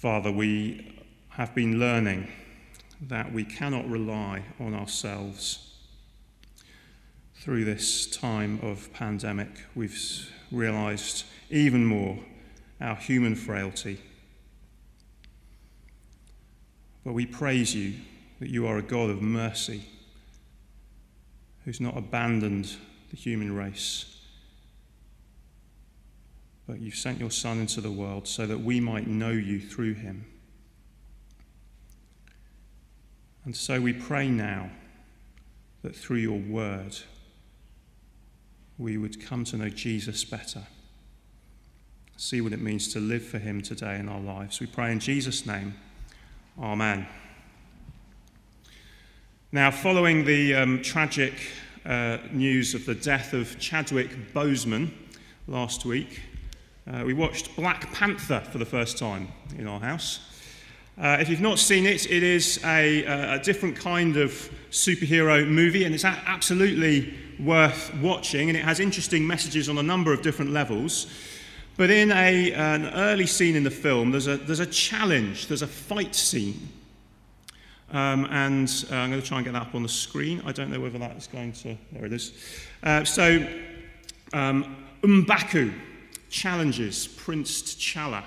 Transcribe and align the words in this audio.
Father, 0.00 0.32
we 0.32 0.96
have 1.28 1.54
been 1.54 1.78
learning 1.78 2.26
that 3.02 3.34
we 3.34 3.44
cannot 3.44 3.86
rely 3.86 4.42
on 4.58 4.72
ourselves. 4.72 5.74
Through 7.34 7.66
this 7.66 8.06
time 8.06 8.60
of 8.62 8.90
pandemic, 8.94 9.50
we've 9.74 10.32
realized 10.50 11.26
even 11.50 11.84
more 11.84 12.18
our 12.80 12.96
human 12.96 13.34
frailty. 13.34 14.00
But 17.04 17.12
we 17.12 17.26
praise 17.26 17.74
you 17.74 17.92
that 18.38 18.48
you 18.48 18.66
are 18.66 18.78
a 18.78 18.82
God 18.82 19.10
of 19.10 19.20
mercy 19.20 19.82
who's 21.66 21.78
not 21.78 21.98
abandoned 21.98 22.74
the 23.10 23.18
human 23.18 23.54
race. 23.54 24.19
But 26.70 26.80
you've 26.80 26.94
sent 26.94 27.18
your 27.18 27.32
Son 27.32 27.58
into 27.58 27.80
the 27.80 27.90
world 27.90 28.28
so 28.28 28.46
that 28.46 28.60
we 28.60 28.78
might 28.78 29.08
know 29.08 29.32
you 29.32 29.58
through 29.58 29.94
him. 29.94 30.24
And 33.44 33.56
so 33.56 33.80
we 33.80 33.92
pray 33.92 34.28
now 34.28 34.70
that 35.82 35.96
through 35.96 36.18
your 36.18 36.38
word 36.38 36.96
we 38.78 38.98
would 38.98 39.20
come 39.20 39.42
to 39.46 39.56
know 39.56 39.68
Jesus 39.68 40.24
better, 40.24 40.62
see 42.16 42.40
what 42.40 42.52
it 42.52 42.60
means 42.60 42.92
to 42.92 43.00
live 43.00 43.24
for 43.24 43.40
him 43.40 43.62
today 43.62 43.98
in 43.98 44.08
our 44.08 44.20
lives. 44.20 44.60
We 44.60 44.66
pray 44.66 44.92
in 44.92 45.00
Jesus' 45.00 45.44
name. 45.44 45.74
Amen. 46.56 47.04
Now, 49.50 49.72
following 49.72 50.24
the 50.24 50.54
um, 50.54 50.82
tragic 50.82 51.34
uh, 51.84 52.18
news 52.30 52.74
of 52.74 52.86
the 52.86 52.94
death 52.94 53.32
of 53.32 53.58
Chadwick 53.58 54.32
Boseman 54.32 54.92
last 55.48 55.84
week, 55.84 56.20
uh, 56.92 57.04
we 57.04 57.14
watched 57.14 57.54
Black 57.54 57.92
Panther 57.92 58.40
for 58.40 58.58
the 58.58 58.64
first 58.64 58.98
time 58.98 59.28
in 59.56 59.66
our 59.68 59.78
house. 59.78 60.20
Uh, 60.98 61.16
if 61.20 61.28
you've 61.28 61.40
not 61.40 61.58
seen 61.58 61.86
it, 61.86 62.10
it 62.10 62.22
is 62.22 62.60
a, 62.64 63.04
a, 63.04 63.38
different 63.38 63.76
kind 63.76 64.16
of 64.16 64.32
superhero 64.70 65.46
movie, 65.48 65.84
and 65.84 65.94
it's 65.94 66.04
absolutely 66.04 67.14
worth 67.38 67.94
watching, 68.02 68.50
and 68.50 68.58
it 68.58 68.64
has 68.64 68.80
interesting 68.80 69.26
messages 69.26 69.68
on 69.68 69.78
a 69.78 69.82
number 69.82 70.12
of 70.12 70.20
different 70.20 70.50
levels. 70.50 71.06
But 71.76 71.90
in 71.90 72.10
a, 72.10 72.52
an 72.52 72.86
early 72.86 73.26
scene 73.26 73.54
in 73.54 73.62
the 73.62 73.70
film, 73.70 74.10
there's 74.10 74.26
a, 74.26 74.36
there's 74.36 74.60
a 74.60 74.66
challenge, 74.66 75.46
there's 75.46 75.62
a 75.62 75.68
fight 75.68 76.14
scene. 76.14 76.68
Um, 77.92 78.26
and 78.30 78.68
uh, 78.90 78.96
I'm 78.96 79.10
going 79.10 79.22
to 79.22 79.26
try 79.26 79.38
and 79.38 79.44
get 79.44 79.52
that 79.52 79.62
up 79.62 79.74
on 79.74 79.82
the 79.82 79.88
screen. 79.88 80.42
I 80.44 80.52
don't 80.52 80.70
know 80.70 80.80
whether 80.80 80.98
that 80.98 81.16
is 81.16 81.28
going 81.28 81.52
to. 81.52 81.76
There 81.92 82.04
it 82.04 82.12
is. 82.12 82.32
Uh, 82.82 83.04
so, 83.04 83.46
um, 84.32 84.86
M'Baku 85.02 85.72
challenges 86.30 87.06
Prince 87.06 87.62
T'Challa 87.62 88.24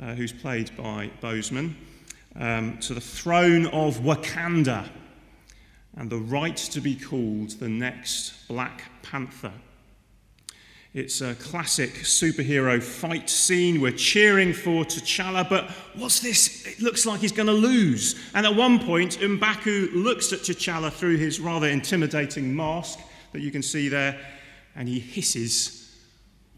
uh, 0.00 0.14
who's 0.14 0.32
played 0.32 0.74
by 0.76 1.10
Boseman, 1.22 1.74
um, 2.36 2.78
to 2.78 2.94
the 2.94 3.00
throne 3.00 3.66
of 3.66 3.98
Wakanda 3.98 4.88
and 5.96 6.08
the 6.08 6.18
right 6.18 6.56
to 6.56 6.80
be 6.80 6.96
called 6.96 7.50
the 7.52 7.68
next 7.68 8.48
Black 8.48 8.84
Panther. 9.02 9.52
It's 10.94 11.22
a 11.22 11.34
classic 11.36 11.90
superhero 11.90 12.82
fight 12.82 13.30
scene. 13.30 13.80
We're 13.80 13.92
cheering 13.92 14.52
for 14.52 14.84
T'Challa, 14.84 15.48
but 15.48 15.70
what's 15.94 16.20
this? 16.20 16.66
It 16.66 16.82
looks 16.82 17.06
like 17.06 17.20
he's 17.20 17.32
going 17.32 17.46
to 17.46 17.52
lose. 17.52 18.14
And 18.34 18.44
at 18.44 18.54
one 18.54 18.78
point, 18.78 19.18
M'Baku 19.18 19.90
looks 19.94 20.34
at 20.34 20.40
T'Challa 20.40 20.92
through 20.92 21.16
his 21.16 21.40
rather 21.40 21.66
intimidating 21.66 22.54
mask 22.54 22.98
that 23.32 23.40
you 23.40 23.50
can 23.50 23.62
see 23.62 23.88
there, 23.88 24.18
and 24.76 24.86
he 24.86 25.00
hisses, 25.00 25.81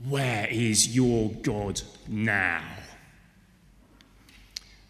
Where 0.09 0.47
is 0.50 0.95
your 0.95 1.31
God 1.42 1.81
now? 2.09 2.62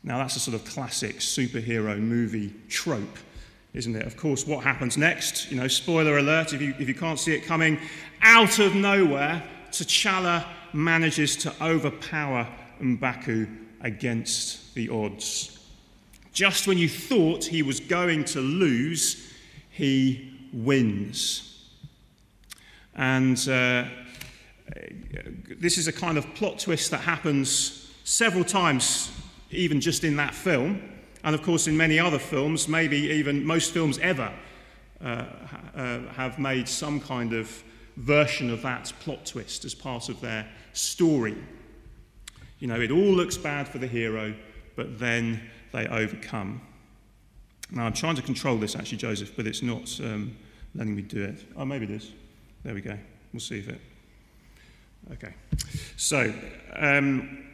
Now, 0.02 0.18
that's 0.18 0.36
a 0.36 0.40
sort 0.40 0.54
of 0.54 0.64
classic 0.66 1.16
superhero 1.16 1.98
movie 1.98 2.54
trope, 2.68 3.18
isn't 3.72 3.96
it? 3.96 4.06
Of 4.06 4.16
course, 4.16 4.46
what 4.46 4.62
happens 4.62 4.98
next? 4.98 5.50
You 5.50 5.56
know, 5.56 5.68
spoiler 5.68 6.18
alert 6.18 6.52
if 6.52 6.60
you, 6.60 6.74
if 6.78 6.88
you 6.88 6.94
can't 6.94 7.18
see 7.18 7.34
it 7.34 7.44
coming, 7.44 7.78
out 8.20 8.58
of 8.58 8.74
nowhere, 8.74 9.42
T'Challa 9.70 10.44
manages 10.74 11.36
to 11.36 11.54
overpower 11.62 12.46
M'Baku 12.82 13.48
against 13.80 14.74
the 14.74 14.88
odds. 14.90 15.58
Just 16.32 16.66
when 16.66 16.76
you 16.76 16.88
thought 16.88 17.44
he 17.44 17.62
was 17.62 17.80
going 17.80 18.24
to 18.24 18.40
lose, 18.40 19.32
he 19.70 20.48
wins. 20.52 21.66
And 22.94 23.38
uh, 23.48 23.86
this 25.58 25.78
is 25.78 25.88
a 25.88 25.92
kind 25.92 26.18
of 26.18 26.34
plot 26.34 26.58
twist 26.58 26.90
that 26.90 27.00
happens 27.00 27.92
several 28.04 28.44
times 28.44 29.10
even 29.50 29.80
just 29.80 30.04
in 30.04 30.16
that 30.16 30.34
film, 30.34 30.82
and 31.22 31.34
of 31.34 31.42
course 31.42 31.66
in 31.66 31.76
many 31.76 31.98
other 31.98 32.18
films, 32.18 32.68
maybe 32.68 32.96
even 32.96 33.44
most 33.44 33.72
films 33.72 33.98
ever 33.98 34.32
uh, 35.02 35.24
uh, 35.74 35.98
have 36.12 36.38
made 36.38 36.68
some 36.68 37.00
kind 37.00 37.32
of 37.32 37.62
version 37.96 38.50
of 38.50 38.62
that 38.62 38.92
plot 39.00 39.24
twist 39.24 39.64
as 39.64 39.74
part 39.74 40.08
of 40.08 40.20
their 40.20 40.46
story. 40.72 41.36
You 42.58 42.68
know, 42.68 42.80
it 42.80 42.90
all 42.90 43.12
looks 43.12 43.36
bad 43.36 43.68
for 43.68 43.78
the 43.78 43.86
hero, 43.86 44.34
but 44.76 44.98
then 44.98 45.40
they 45.72 45.86
overcome. 45.86 46.60
Now, 47.70 47.86
I'm 47.86 47.92
trying 47.92 48.16
to 48.16 48.22
control 48.22 48.56
this 48.56 48.76
actually, 48.76 48.98
Joseph, 48.98 49.32
but 49.36 49.46
it's 49.46 49.62
not 49.62 50.00
um, 50.00 50.36
letting 50.74 50.94
me 50.94 51.02
do 51.02 51.22
it. 51.22 51.44
Oh, 51.56 51.64
maybe 51.64 51.84
it 51.84 51.90
is. 51.90 52.12
There 52.62 52.74
we 52.74 52.80
go. 52.80 52.98
We'll 53.32 53.40
see 53.40 53.58
if 53.58 53.68
it. 53.68 53.80
Okay. 55.12 55.34
So, 55.96 56.32
um, 56.76 57.44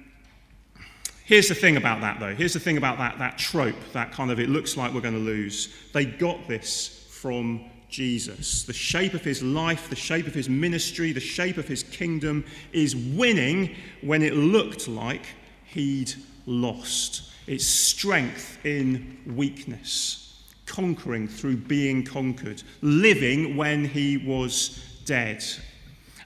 Here's 1.31 1.47
the 1.47 1.55
thing 1.55 1.77
about 1.77 2.01
that, 2.01 2.19
though. 2.19 2.35
Here's 2.35 2.55
the 2.55 2.59
thing 2.59 2.77
about 2.77 2.99
that, 2.99 3.21
that 3.21 3.39
trope, 3.39 3.77
that 3.93 4.11
kind 4.11 4.33
of 4.33 4.41
it 4.41 4.49
looks 4.49 4.77
like 4.77 4.93
we're 4.93 5.01
going 5.01 5.15
to 5.15 5.21
lose. 5.21 5.73
They 5.93 6.05
got 6.05 6.49
this 6.49 7.07
from 7.09 7.71
Jesus. 7.89 8.65
The 8.65 8.73
shape 8.73 9.15
of 9.15 9.23
his 9.23 9.41
life, 9.41 9.89
the 9.89 9.95
shape 9.95 10.27
of 10.27 10.35
his 10.35 10.49
ministry, 10.49 11.13
the 11.13 11.21
shape 11.21 11.57
of 11.57 11.69
his 11.69 11.85
kingdom 11.85 12.45
is 12.73 12.97
winning 12.97 13.77
when 14.01 14.23
it 14.23 14.35
looked 14.35 14.89
like 14.89 15.23
he'd 15.67 16.13
lost. 16.47 17.31
It's 17.47 17.65
strength 17.65 18.59
in 18.67 19.19
weakness, 19.25 20.43
conquering 20.67 21.29
through 21.29 21.59
being 21.59 22.05
conquered, 22.05 22.61
living 22.83 23.57
when 23.57 23.85
he 23.85 24.17
was 24.17 24.85
dead. 25.05 25.45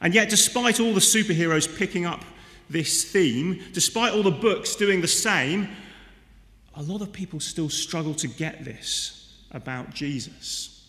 And 0.04 0.14
yet, 0.14 0.28
despite 0.28 0.80
all 0.80 0.92
the 0.92 1.00
superheroes 1.00 1.66
picking 1.78 2.04
up 2.04 2.22
this 2.68 3.04
theme, 3.04 3.62
despite 3.72 4.12
all 4.12 4.22
the 4.22 4.30
books 4.30 4.76
doing 4.76 5.00
the 5.00 5.08
same, 5.08 5.66
a 6.74 6.82
lot 6.82 7.00
of 7.00 7.10
people 7.10 7.40
still 7.40 7.70
struggle 7.70 8.14
to 8.16 8.28
get 8.28 8.66
this 8.66 9.34
about 9.50 9.94
Jesus. 9.94 10.86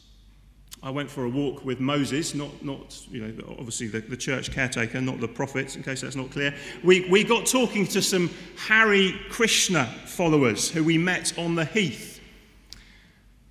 I 0.84 0.90
went 0.90 1.09
for 1.09 1.24
a 1.24 1.30
walk 1.30 1.64
with 1.64 1.80
Moses, 1.80 2.36
not, 2.36 2.64
not 2.64 3.02
you 3.09 3.26
know, 3.26 3.56
obviously 3.58 3.88
the, 3.88 4.02
the 4.02 4.18
church 4.18 4.52
caretaker, 4.52 5.00
not 5.00 5.22
the 5.22 5.30
prophets, 5.30 5.78
in 5.78 5.84
case 5.84 6.02
that's 6.02 6.18
not 6.18 6.30
clear. 6.30 6.53
We, 6.84 7.09
we 7.09 7.24
got 7.24 7.46
talking 7.46 7.88
to 7.88 8.02
some 8.02 8.30
Hare 8.68 9.14
Krishna 9.30 9.86
followers 10.06 10.70
who 10.70 10.84
we 10.84 10.97
met 10.97 11.38
on 11.40 11.56
the 11.56 11.66
heath. 11.66 12.15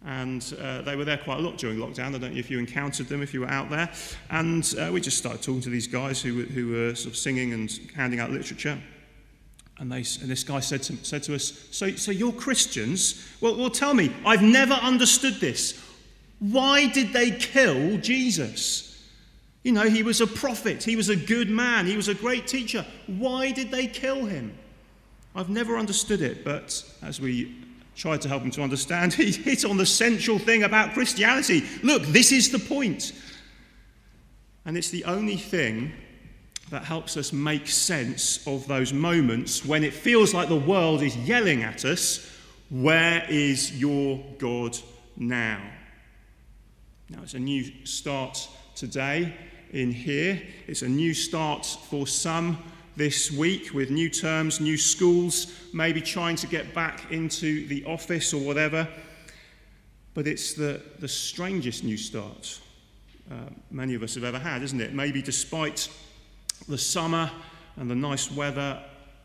And 0.07 0.55
uh, 0.61 0.83
they 0.83 0.97
were 0.97 1.05
there 1.05 1.17
quite 1.17 1.39
a 1.39 1.43
lot 1.43 1.57
during 1.57 1.79
lockdown. 1.79 2.15
I 2.15 2.19
don't 2.19 2.33
know 2.35 2.39
if 2.39 2.51
you 2.51 2.59
encountered 2.59 3.09
them, 3.09 3.23
if 3.23 3.33
you 3.33 3.41
were 3.41 3.51
out 3.51 3.71
there. 3.71 3.91
And 4.31 4.75
uh, 4.79 4.91
we 4.93 5.01
just 5.01 5.17
started 5.17 5.43
talking 5.43 5.63
to 5.63 5.71
these 5.71 5.87
guys 5.87 6.21
who, 6.21 6.43
who 6.43 6.69
were 6.69 6.95
sort 6.95 7.15
of 7.15 7.17
singing 7.17 7.55
and 7.55 7.71
handing 7.97 8.21
out 8.21 8.31
literature. 8.31 8.79
And, 9.79 9.91
they, 9.91 10.05
and 10.21 10.31
this 10.31 10.45
guy 10.45 10.61
said 10.61 10.83
to, 10.85 10.97
said 11.05 11.23
to 11.25 11.35
us, 11.35 11.69
so, 11.71 11.91
so 11.93 12.11
you're 12.11 12.33
Christians? 12.33 13.27
Well, 13.41 13.57
well, 13.57 13.71
tell 13.71 13.95
me, 13.95 14.15
I've 14.27 14.43
never 14.43 14.75
understood 14.75 15.41
this. 15.41 15.81
Why 16.39 16.87
did 16.87 17.13
they 17.13 17.31
kill 17.31 17.97
Jesus? 17.97 19.03
You 19.63 19.73
know, 19.73 19.89
he 19.89 20.03
was 20.03 20.21
a 20.21 20.27
prophet, 20.27 20.83
he 20.83 20.95
was 20.95 21.09
a 21.09 21.17
good 21.17 21.49
man, 21.49 21.87
he 21.87 21.97
was 21.97 22.09
a 22.09 22.15
great 22.15 22.47
teacher. 22.47 22.85
Why 23.07 23.51
did 23.51 23.71
they 23.71 23.87
kill 23.87 24.27
him? 24.27 24.57
I've 25.35 25.49
never 25.49 25.79
understood 25.79 26.21
it, 26.21 26.45
but 26.45 26.85
as 27.03 27.19
we 27.19 27.64
tried 27.95 28.21
to 28.23 28.29
help 28.29 28.43
him 28.43 28.51
to 28.53 28.63
understand, 28.63 29.13
he 29.15 29.31
hit 29.31 29.65
on 29.65 29.77
the 29.77 29.87
central 29.87 30.39
thing 30.39 30.63
about 30.63 30.95
Christianity. 30.95 31.65
Look, 31.83 32.03
this 32.05 32.33
is 32.33 32.51
the 32.51 32.59
point. 32.59 33.13
And 34.65 34.77
it's 34.77 34.91
the 34.91 35.05
only 35.05 35.37
thing 35.37 35.93
that 36.71 36.85
helps 36.85 37.17
us 37.17 37.33
make 37.33 37.69
sense 37.69 38.45
of 38.47 38.67
those 38.67 38.93
moments 38.93 39.65
when 39.65 39.85
it 39.85 39.93
feels 39.93 40.33
like 40.33 40.49
the 40.49 40.57
world 40.57 41.03
is 41.03 41.17
yelling 41.19 41.63
at 41.63 41.85
us, 41.85 42.31
Where 42.71 43.25
is 43.29 43.79
your 43.79 44.25
God 44.39 44.77
now? 45.17 45.63
Now, 47.11 47.21
it's 47.23 47.35
a 47.35 47.39
new 47.39 47.71
start 47.85 48.49
today 48.75 49.35
in 49.73 49.93
here. 49.93 50.43
It's 50.67 50.83
a 50.83 50.89
new 50.89 51.13
start 51.13 51.67
for 51.67 52.07
some 52.07 52.59
this 52.97 53.31
week 53.31 53.75
with 53.75 53.91
new 53.91 54.09
terms, 54.09 54.61
new 54.61 54.77
schools, 54.77 55.53
maybe 55.73 56.01
trying 56.01 56.37
to 56.37 56.47
get 56.47 56.75
back 56.75 57.11
into 57.11 57.67
the 57.69 57.85
office 57.85 58.33
or 58.33 58.41
whatever. 58.41 58.89
But 60.15 60.27
it's 60.27 60.55
the, 60.55 60.81
the 61.01 61.09
strangest 61.09 61.83
new 61.83 61.97
start 61.97 62.61
uh, 63.31 63.35
many 63.71 63.95
of 63.95 64.03
us 64.03 64.15
have 64.15 64.25
ever 64.25 64.39
had, 64.39 64.63
isn't 64.63 64.81
it? 64.81 64.93
Maybe 64.93 65.23
despite 65.23 65.89
the 66.69 66.79
summer 66.79 67.31
and 67.77 67.91
the 67.91 67.95
nice 67.95 68.31
weather 68.31 68.83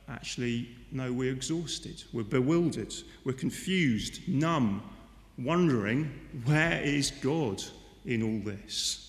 actually, 0.07 0.69
no, 0.92 1.13
we're 1.13 1.31
exhausted, 1.31 2.04
we're 2.13 2.24
bewildered, 2.24 2.94
we're 3.24 3.33
confused, 3.33 4.27
numb, 4.27 4.81
wondering 5.38 6.12
where 6.45 6.81
is 6.81 7.12
God 7.12 7.62
in 8.06 8.24
all 8.24 8.39
this? 8.51 9.08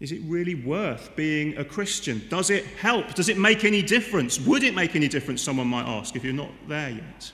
Is 0.00 0.12
it 0.12 0.20
really 0.24 0.54
worth 0.54 1.14
being 1.16 1.56
a 1.56 1.64
Christian? 1.64 2.22
Does 2.28 2.50
it 2.50 2.66
help? 2.80 3.14
Does 3.14 3.28
it 3.28 3.38
make 3.38 3.64
any 3.64 3.80
difference? 3.80 4.40
Would 4.40 4.62
it 4.62 4.74
make 4.74 4.96
any 4.96 5.08
difference, 5.08 5.40
someone 5.40 5.68
might 5.68 5.86
ask, 5.86 6.16
if 6.16 6.24
you're 6.24 6.32
not 6.32 6.50
there 6.68 6.90
yet? 6.90 7.32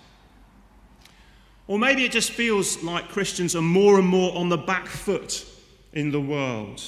Or 1.66 1.78
maybe 1.78 2.04
it 2.04 2.12
just 2.12 2.32
feels 2.32 2.82
like 2.82 3.08
Christians 3.08 3.54
are 3.56 3.62
more 3.62 3.98
and 3.98 4.06
more 4.06 4.36
on 4.36 4.48
the 4.48 4.56
back 4.56 4.86
foot 4.86 5.46
in 5.92 6.10
the 6.10 6.20
world, 6.20 6.82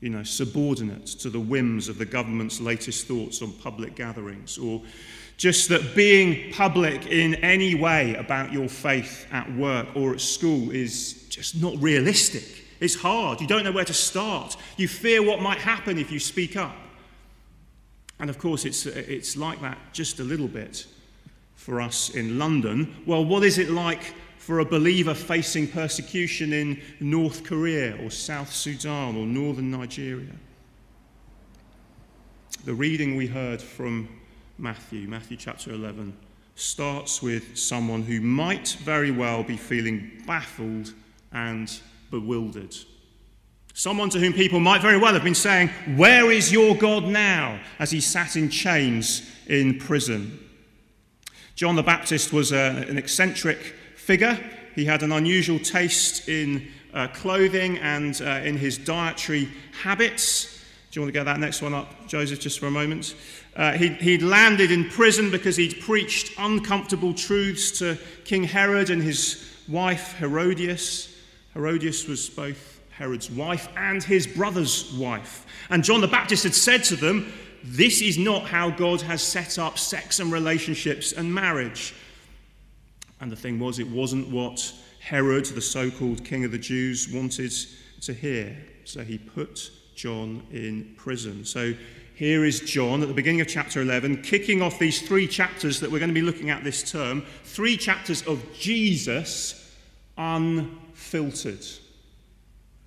you 0.00 0.10
know, 0.10 0.22
subordinate 0.22 1.06
to 1.06 1.30
the 1.30 1.40
whims 1.40 1.88
of 1.88 1.96
the 1.96 2.04
government's 2.04 2.60
latest 2.60 3.06
thoughts 3.06 3.40
on 3.40 3.52
public 3.52 3.94
gatherings, 3.94 4.58
or 4.58 4.82
just 5.36 5.68
that 5.70 5.94
being 5.94 6.52
public 6.52 7.06
in 7.06 7.36
any 7.36 7.74
way 7.74 8.14
about 8.16 8.52
your 8.52 8.68
faith 8.68 9.26
at 9.32 9.50
work 9.54 9.88
or 9.94 10.12
at 10.12 10.20
school 10.20 10.70
is 10.70 11.26
just 11.28 11.56
not 11.56 11.74
realistic. 11.80 12.59
It's 12.80 12.94
hard. 12.94 13.40
You 13.40 13.46
don't 13.46 13.62
know 13.62 13.72
where 13.72 13.84
to 13.84 13.94
start. 13.94 14.56
You 14.76 14.88
fear 14.88 15.22
what 15.22 15.40
might 15.40 15.58
happen 15.58 15.98
if 15.98 16.10
you 16.10 16.18
speak 16.18 16.56
up. 16.56 16.74
And 18.18 18.28
of 18.28 18.38
course, 18.38 18.64
it's, 18.64 18.86
it's 18.86 19.36
like 19.36 19.60
that 19.60 19.78
just 19.92 20.20
a 20.20 20.24
little 20.24 20.48
bit 20.48 20.86
for 21.54 21.80
us 21.80 22.10
in 22.10 22.38
London. 22.38 23.02
Well, 23.06 23.24
what 23.24 23.44
is 23.44 23.58
it 23.58 23.70
like 23.70 24.14
for 24.38 24.60
a 24.60 24.64
believer 24.64 25.14
facing 25.14 25.68
persecution 25.68 26.52
in 26.52 26.80
North 27.00 27.44
Korea 27.44 28.02
or 28.02 28.10
South 28.10 28.52
Sudan 28.52 29.16
or 29.16 29.26
northern 29.26 29.70
Nigeria? 29.70 30.32
The 32.64 32.74
reading 32.74 33.16
we 33.16 33.26
heard 33.26 33.60
from 33.60 34.08
Matthew, 34.58 35.08
Matthew 35.08 35.36
chapter 35.36 35.72
11, 35.72 36.14
starts 36.56 37.22
with 37.22 37.56
someone 37.56 38.02
who 38.02 38.20
might 38.20 38.76
very 38.80 39.10
well 39.10 39.42
be 39.42 39.56
feeling 39.56 40.22
baffled 40.26 40.92
and 41.32 41.80
bewildered. 42.10 42.74
Someone 43.72 44.10
to 44.10 44.18
whom 44.18 44.32
people 44.32 44.60
might 44.60 44.82
very 44.82 44.98
well 44.98 45.14
have 45.14 45.24
been 45.24 45.34
saying, 45.34 45.68
Where 45.96 46.30
is 46.30 46.52
your 46.52 46.76
God 46.76 47.04
now? 47.04 47.60
as 47.78 47.90
he 47.90 48.00
sat 48.00 48.36
in 48.36 48.50
chains 48.50 49.22
in 49.46 49.78
prison. 49.78 50.38
John 51.54 51.76
the 51.76 51.82
Baptist 51.82 52.32
was 52.32 52.52
a, 52.52 52.86
an 52.88 52.98
eccentric 52.98 53.58
figure. 53.96 54.38
He 54.74 54.84
had 54.84 55.02
an 55.02 55.12
unusual 55.12 55.58
taste 55.58 56.28
in 56.28 56.68
uh, 56.94 57.08
clothing 57.08 57.78
and 57.78 58.20
uh, 58.22 58.40
in 58.44 58.56
his 58.56 58.78
dietary 58.78 59.48
habits. 59.82 60.64
Do 60.90 60.98
you 60.98 61.02
want 61.02 61.14
to 61.14 61.18
get 61.18 61.24
that 61.24 61.38
next 61.38 61.62
one 61.62 61.74
up, 61.74 62.08
Joseph, 62.08 62.40
just 62.40 62.58
for 62.58 62.66
a 62.66 62.70
moment? 62.70 63.14
Uh, 63.54 63.72
he'd, 63.72 63.94
he'd 63.96 64.22
landed 64.22 64.70
in 64.70 64.88
prison 64.88 65.30
because 65.30 65.56
he'd 65.56 65.80
preached 65.80 66.32
uncomfortable 66.38 67.14
truths 67.14 67.78
to 67.78 67.98
King 68.24 68.44
Herod 68.44 68.90
and 68.90 69.02
his 69.02 69.46
wife 69.68 70.16
Herodias. 70.18 71.09
Herodias 71.54 72.06
was 72.06 72.28
both 72.28 72.80
Herod's 72.90 73.30
wife 73.30 73.68
and 73.76 74.02
his 74.02 74.26
brother's 74.26 74.92
wife. 74.92 75.46
And 75.70 75.82
John 75.82 76.00
the 76.00 76.08
Baptist 76.08 76.44
had 76.44 76.54
said 76.54 76.84
to 76.84 76.96
them, 76.96 77.32
This 77.64 78.02
is 78.02 78.18
not 78.18 78.42
how 78.42 78.70
God 78.70 79.00
has 79.02 79.22
set 79.22 79.58
up 79.58 79.78
sex 79.78 80.20
and 80.20 80.30
relationships 80.30 81.12
and 81.12 81.32
marriage. 81.32 81.94
And 83.20 83.32
the 83.32 83.36
thing 83.36 83.58
was, 83.58 83.78
it 83.78 83.88
wasn't 83.88 84.28
what 84.28 84.72
Herod, 85.00 85.46
the 85.46 85.60
so 85.60 85.90
called 85.90 86.24
king 86.24 86.44
of 86.44 86.52
the 86.52 86.58
Jews, 86.58 87.08
wanted 87.12 87.52
to 88.02 88.12
hear. 88.12 88.56
So 88.84 89.02
he 89.02 89.18
put 89.18 89.70
John 89.94 90.42
in 90.52 90.94
prison. 90.96 91.44
So 91.44 91.74
here 92.14 92.44
is 92.44 92.60
John 92.60 93.00
at 93.00 93.08
the 93.08 93.14
beginning 93.14 93.40
of 93.40 93.48
chapter 93.48 93.80
11, 93.80 94.22
kicking 94.22 94.60
off 94.60 94.78
these 94.78 95.00
three 95.00 95.26
chapters 95.26 95.80
that 95.80 95.90
we're 95.90 95.98
going 95.98 96.10
to 96.10 96.14
be 96.14 96.20
looking 96.20 96.50
at 96.50 96.64
this 96.64 96.90
term. 96.90 97.24
Three 97.44 97.78
chapters 97.78 98.20
of 98.26 98.44
Jesus 98.52 99.69
unfiltered. 100.16 101.64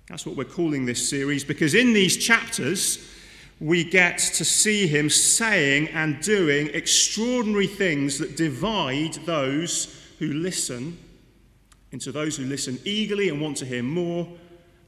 That's 0.08 0.26
what 0.26 0.36
we're 0.36 0.44
calling 0.44 0.84
this 0.84 1.08
series 1.08 1.44
because 1.44 1.74
in 1.74 1.92
these 1.92 2.16
chapters, 2.16 3.10
we 3.60 3.84
get 3.84 4.18
to 4.18 4.44
see 4.44 4.86
him 4.86 5.08
saying 5.08 5.88
and 5.88 6.20
doing 6.20 6.68
extraordinary 6.74 7.66
things 7.66 8.18
that 8.18 8.36
divide 8.36 9.14
those 9.24 10.02
who 10.18 10.32
listen 10.32 10.98
into 11.94 12.10
those 12.10 12.36
who 12.36 12.44
listen 12.44 12.76
eagerly 12.84 13.28
and 13.28 13.40
want 13.40 13.56
to 13.56 13.64
hear 13.64 13.82
more, 13.82 14.26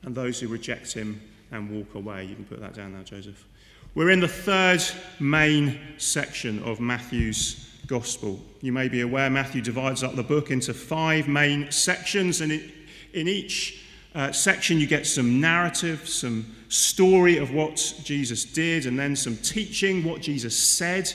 and 0.03 0.13
those 0.13 0.41
who 0.41 0.49
reject 0.49 0.93
him 0.93 1.21
and 1.53 1.71
walk 1.71 1.95
away. 1.95 2.25
You 2.25 2.35
can 2.35 2.45
put 2.45 2.61
that 2.61 2.75
down 2.75 2.95
now, 2.95 3.05
Joseph. 3.05 3.47
We're 3.95 4.11
in 4.11 4.19
the 4.19 4.27
third 4.27 4.83
main 5.21 5.79
section 5.99 6.61
of 6.65 6.81
Matthew's 6.81 7.71
Gospel. 7.87 8.41
You 8.63 8.73
may 8.73 8.89
be 8.89 9.03
aware 9.03 9.31
Matthew 9.31 9.63
divides 9.63 10.03
up 10.03 10.17
the 10.17 10.23
book 10.23 10.51
into 10.51 10.75
five 10.75 11.29
main 11.29 11.71
sections, 11.71 12.41
and 12.41 12.53
in 12.53 13.29
each 13.29 13.85
uh, 14.15 14.33
section 14.33 14.81
you 14.81 14.87
get 14.87 15.07
some 15.07 15.41
narrative, 15.41 16.09
some 16.09 16.55
story 16.69 17.37
of 17.37 17.53
what 17.53 17.95
Jesus 18.03 18.45
did, 18.45 18.87
and 18.87 18.99
then 18.99 19.15
some 19.15 19.37
teaching, 19.37 20.05
what 20.05 20.21
Jesus 20.21 20.57
said. 20.57 21.13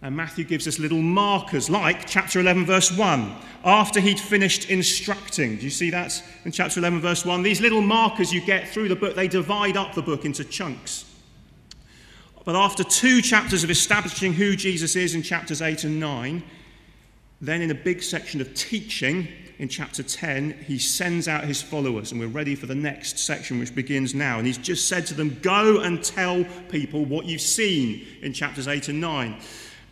And 0.00 0.16
Matthew 0.16 0.44
gives 0.44 0.68
us 0.68 0.78
little 0.78 1.02
markers, 1.02 1.68
like 1.68 2.06
chapter 2.06 2.40
11, 2.40 2.66
verse 2.66 2.96
1, 2.96 3.34
after 3.64 4.00
he'd 4.00 4.20
finished 4.20 4.70
instructing. 4.70 5.56
Do 5.56 5.64
you 5.64 5.70
see 5.70 5.90
that 5.90 6.22
in 6.44 6.52
chapter 6.52 6.78
11, 6.80 7.00
verse 7.00 7.24
1? 7.24 7.42
These 7.42 7.60
little 7.60 7.82
markers 7.82 8.32
you 8.32 8.40
get 8.40 8.68
through 8.68 8.88
the 8.88 8.96
book, 8.96 9.16
they 9.16 9.28
divide 9.28 9.76
up 9.76 9.94
the 9.94 10.02
book 10.02 10.24
into 10.24 10.44
chunks. 10.44 11.04
But 12.44 12.56
after 12.56 12.84
two 12.84 13.20
chapters 13.20 13.64
of 13.64 13.70
establishing 13.70 14.32
who 14.32 14.56
Jesus 14.56 14.96
is 14.96 15.14
in 15.14 15.22
chapters 15.22 15.62
8 15.62 15.84
and 15.84 16.00
9, 16.00 16.42
then 17.40 17.62
in 17.62 17.70
a 17.70 17.74
big 17.74 18.02
section 18.02 18.40
of 18.40 18.52
teaching 18.54 19.28
in 19.58 19.68
chapter 19.68 20.02
10, 20.02 20.64
he 20.66 20.78
sends 20.78 21.26
out 21.26 21.44
his 21.44 21.60
followers, 21.60 22.12
and 22.12 22.20
we're 22.20 22.28
ready 22.28 22.54
for 22.54 22.66
the 22.66 22.74
next 22.74 23.18
section, 23.18 23.58
which 23.58 23.74
begins 23.74 24.14
now. 24.14 24.38
And 24.38 24.46
he's 24.46 24.58
just 24.58 24.88
said 24.88 25.06
to 25.06 25.14
them, 25.14 25.38
Go 25.42 25.80
and 25.80 26.02
tell 26.02 26.44
people 26.70 27.04
what 27.04 27.26
you've 27.26 27.40
seen 27.40 28.06
in 28.22 28.32
chapters 28.32 28.68
8 28.68 28.88
and 28.88 29.00
9. 29.00 29.40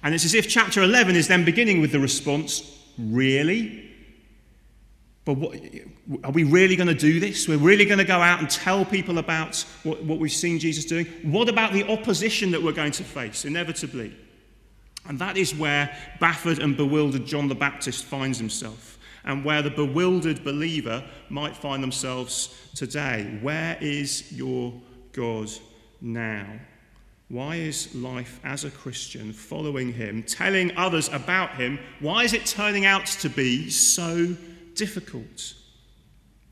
And 0.02 0.14
it's 0.14 0.24
as 0.24 0.34
if 0.34 0.48
chapter 0.48 0.82
11 0.82 1.16
is 1.16 1.28
then 1.28 1.44
beginning 1.44 1.80
with 1.80 1.92
the 1.92 2.00
response, 2.00 2.72
Really? 2.98 3.85
But 5.26 5.38
what, 5.38 5.58
are 6.22 6.30
we 6.30 6.44
really 6.44 6.76
going 6.76 6.86
to 6.86 6.94
do 6.94 7.18
this? 7.18 7.48
We're 7.48 7.58
really 7.58 7.84
going 7.84 7.98
to 7.98 8.04
go 8.04 8.20
out 8.22 8.38
and 8.38 8.48
tell 8.48 8.84
people 8.84 9.18
about 9.18 9.66
what, 9.82 10.02
what 10.04 10.20
we've 10.20 10.30
seen 10.30 10.60
Jesus 10.60 10.84
doing? 10.84 11.06
What 11.24 11.48
about 11.48 11.72
the 11.72 11.82
opposition 11.90 12.52
that 12.52 12.62
we're 12.62 12.70
going 12.70 12.92
to 12.92 13.02
face, 13.02 13.44
inevitably? 13.44 14.16
And 15.08 15.18
that 15.18 15.36
is 15.36 15.52
where 15.52 15.94
baffled 16.20 16.60
and 16.60 16.76
bewildered 16.76 17.26
John 17.26 17.48
the 17.48 17.56
Baptist 17.56 18.04
finds 18.04 18.38
himself, 18.38 18.98
and 19.24 19.44
where 19.44 19.62
the 19.62 19.70
bewildered 19.70 20.44
believer 20.44 21.04
might 21.28 21.56
find 21.56 21.82
themselves 21.82 22.56
today. 22.76 23.38
Where 23.42 23.76
is 23.80 24.32
your 24.32 24.80
God 25.12 25.50
now? 26.00 26.46
Why 27.28 27.56
is 27.56 27.92
life 27.96 28.38
as 28.44 28.62
a 28.62 28.70
Christian, 28.70 29.32
following 29.32 29.92
him, 29.92 30.22
telling 30.22 30.76
others 30.76 31.08
about 31.08 31.56
him, 31.56 31.80
why 31.98 32.22
is 32.22 32.32
it 32.32 32.46
turning 32.46 32.84
out 32.84 33.06
to 33.06 33.28
be 33.28 33.68
so 33.70 34.36
difficult. 34.76 35.54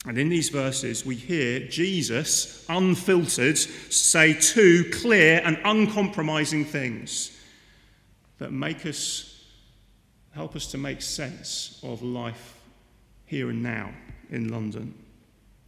And 0.06 0.18
in 0.18 0.28
these 0.28 0.50
verses, 0.50 1.06
we 1.06 1.14
hear 1.14 1.60
Jesus, 1.60 2.64
unfiltered, 2.68 3.56
say 3.56 4.34
two 4.34 4.90
clear 4.92 5.40
and 5.44 5.58
uncompromising 5.64 6.66
things 6.66 7.38
that 8.38 8.52
make 8.52 8.84
us, 8.84 9.44
help 10.34 10.56
us 10.56 10.66
to 10.72 10.78
make 10.78 11.00
sense 11.00 11.80
of 11.82 12.02
life 12.02 12.60
here 13.24 13.48
and 13.48 13.62
now 13.62 13.92
in 14.30 14.48
London. 14.48 14.94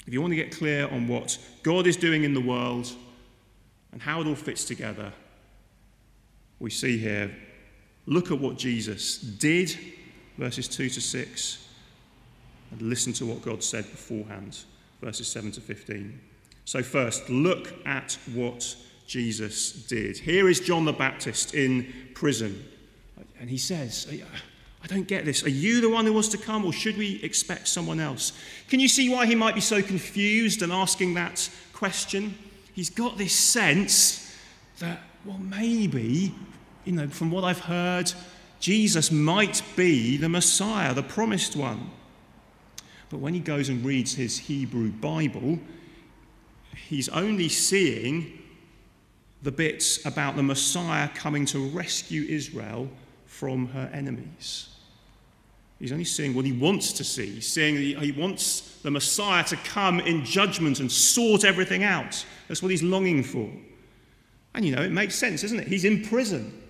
If 0.07 0.13
you 0.13 0.21
want 0.21 0.33
to 0.33 0.37
get 0.37 0.53
clear 0.55 0.87
on 0.89 1.09
what 1.09 1.39
God 1.63 1.87
is 1.87 1.97
doing 1.97 2.25
in 2.25 2.35
the 2.35 2.41
world 2.41 2.93
and 3.93 4.03
how 4.03 4.21
it 4.21 4.27
all 4.27 4.35
fits 4.35 4.65
together, 4.65 5.13
we 6.59 6.71
see 6.71 6.99
here 6.99 7.35
look 8.05 8.31
at 8.31 8.39
what 8.39 8.59
Jesus 8.59 9.19
did, 9.19 9.75
verses 10.37 10.69
2 10.69 10.91
to 10.91 11.01
6 11.01 11.66
and 12.71 12.83
listen 12.83 13.13
to 13.15 13.27
what 13.27 13.43
God 13.43 13.63
said 13.63 13.85
beforehand, 13.91 14.59
verses 15.01 15.29
7 15.29 15.53
to 15.53 15.61
15. 15.61 16.21
So, 16.65 16.83
first, 16.83 17.29
look 17.31 17.75
at 17.87 18.19
what 18.35 18.77
Jesus 19.07 19.73
did. 19.73 20.19
Here 20.19 20.49
is 20.49 20.61
John 20.61 20.85
the 20.85 20.93
Baptist 20.93 21.55
in 21.55 21.93
prison, 22.15 22.65
and 23.39 23.49
he 23.49 23.59
says, 23.59 24.09
I 24.83 24.87
don't 24.89 25.07
get 25.07 25.25
this. 25.25 25.45
Are 25.45 25.49
you 25.49 25.81
the 25.81 25.91
one 25.91 26.05
who 26.07 26.13
was 26.13 26.29
to 26.31 26.39
come, 26.39 26.65
or 26.65 26.73
should 26.73 26.97
we 26.97 27.21
expect 27.23 27.69
someone 27.69 28.01
else? 28.01 28.33
Can 28.69 28.81
you 28.81 28.89
see 28.89 29.09
why 29.09 29.27
he 29.27 29.35
might 29.35 29.55
be 29.55 29.61
so 29.61 29.83
confused 29.83 30.63
and 30.63 30.73
asking 30.73 31.15
that 31.15 31.49
question? 31.73 32.37
He's 32.73 32.91
got 32.91 33.17
this 33.17 33.33
sense 33.33 34.37
that, 34.79 35.01
well, 35.25 35.39
maybe, 35.39 36.35
you 36.85 36.93
know, 36.93 37.09
from 37.09 37.31
what 37.31 37.45
I've 37.45 37.61
heard, 37.61 38.13
Jesus 38.61 39.11
might 39.11 39.63
be 39.77 40.17
the 40.17 40.29
Messiah, 40.29 40.95
the 40.95 41.03
promised 41.03 41.57
one. 41.57 41.91
But 43.11 43.19
when 43.19 43.35
he 43.35 43.41
goes 43.41 43.69
and 43.69 43.85
reads 43.85 44.15
his 44.15 44.39
Hebrew 44.39 44.91
Bible, 44.91 45.59
he's 46.89 47.09
only 47.09 47.49
seeing 47.49 48.43
the 49.43 49.53
bits 49.53 50.05
about 50.05 50.37
the 50.37 50.43
Messiah 50.43 51.09
coming 51.15 51.47
to 51.47 51.69
rescue 51.69 52.25
Israel 52.29 52.89
from 53.27 53.69
her 53.69 53.91
enemies. 53.93 54.69
He's 55.79 55.93
only 55.93 56.05
seeing 56.05 56.35
what 56.35 56.47
he 56.47 56.53
wants 56.53 56.93
to 56.95 57.05
see. 57.05 57.27
He's 57.27 57.49
seeing 57.49 57.77
he 57.77 58.13
wants 58.13 58.81
the 58.83 58.91
Messiah 58.91 59.45
to 59.45 59.57
come 59.57 60.01
in 60.01 60.25
judgment 60.25 60.81
and 60.81 60.91
sort 60.91 61.45
everything 61.45 61.85
out. 61.85 62.25
That's 62.49 62.63
what 62.63 62.71
he's 62.71 62.83
longing 62.83 63.23
for. 63.23 63.51
And 64.55 64.65
you 64.65 64.75
know, 64.75 64.83
it 64.83 64.91
makes 64.91 65.15
sense, 65.15 65.43
doesn't 65.43 65.61
it? 65.61 65.69
He's 65.69 65.85
in 65.85 66.03
prison. 66.03 66.63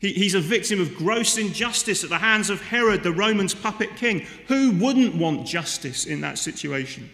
He, 0.00 0.12
he's 0.12 0.34
a 0.34 0.40
victim 0.40 0.80
of 0.80 0.96
gross 0.96 1.38
injustice 1.38 2.02
at 2.02 2.10
the 2.10 2.18
hands 2.18 2.50
of 2.50 2.60
Herod, 2.60 3.02
the 3.02 3.12
Romans' 3.12 3.54
puppet 3.54 3.96
king. 3.96 4.26
Who 4.48 4.72
wouldn't 4.72 5.14
want 5.14 5.46
justice 5.46 6.06
in 6.06 6.22
that 6.22 6.38
situation? 6.38 7.08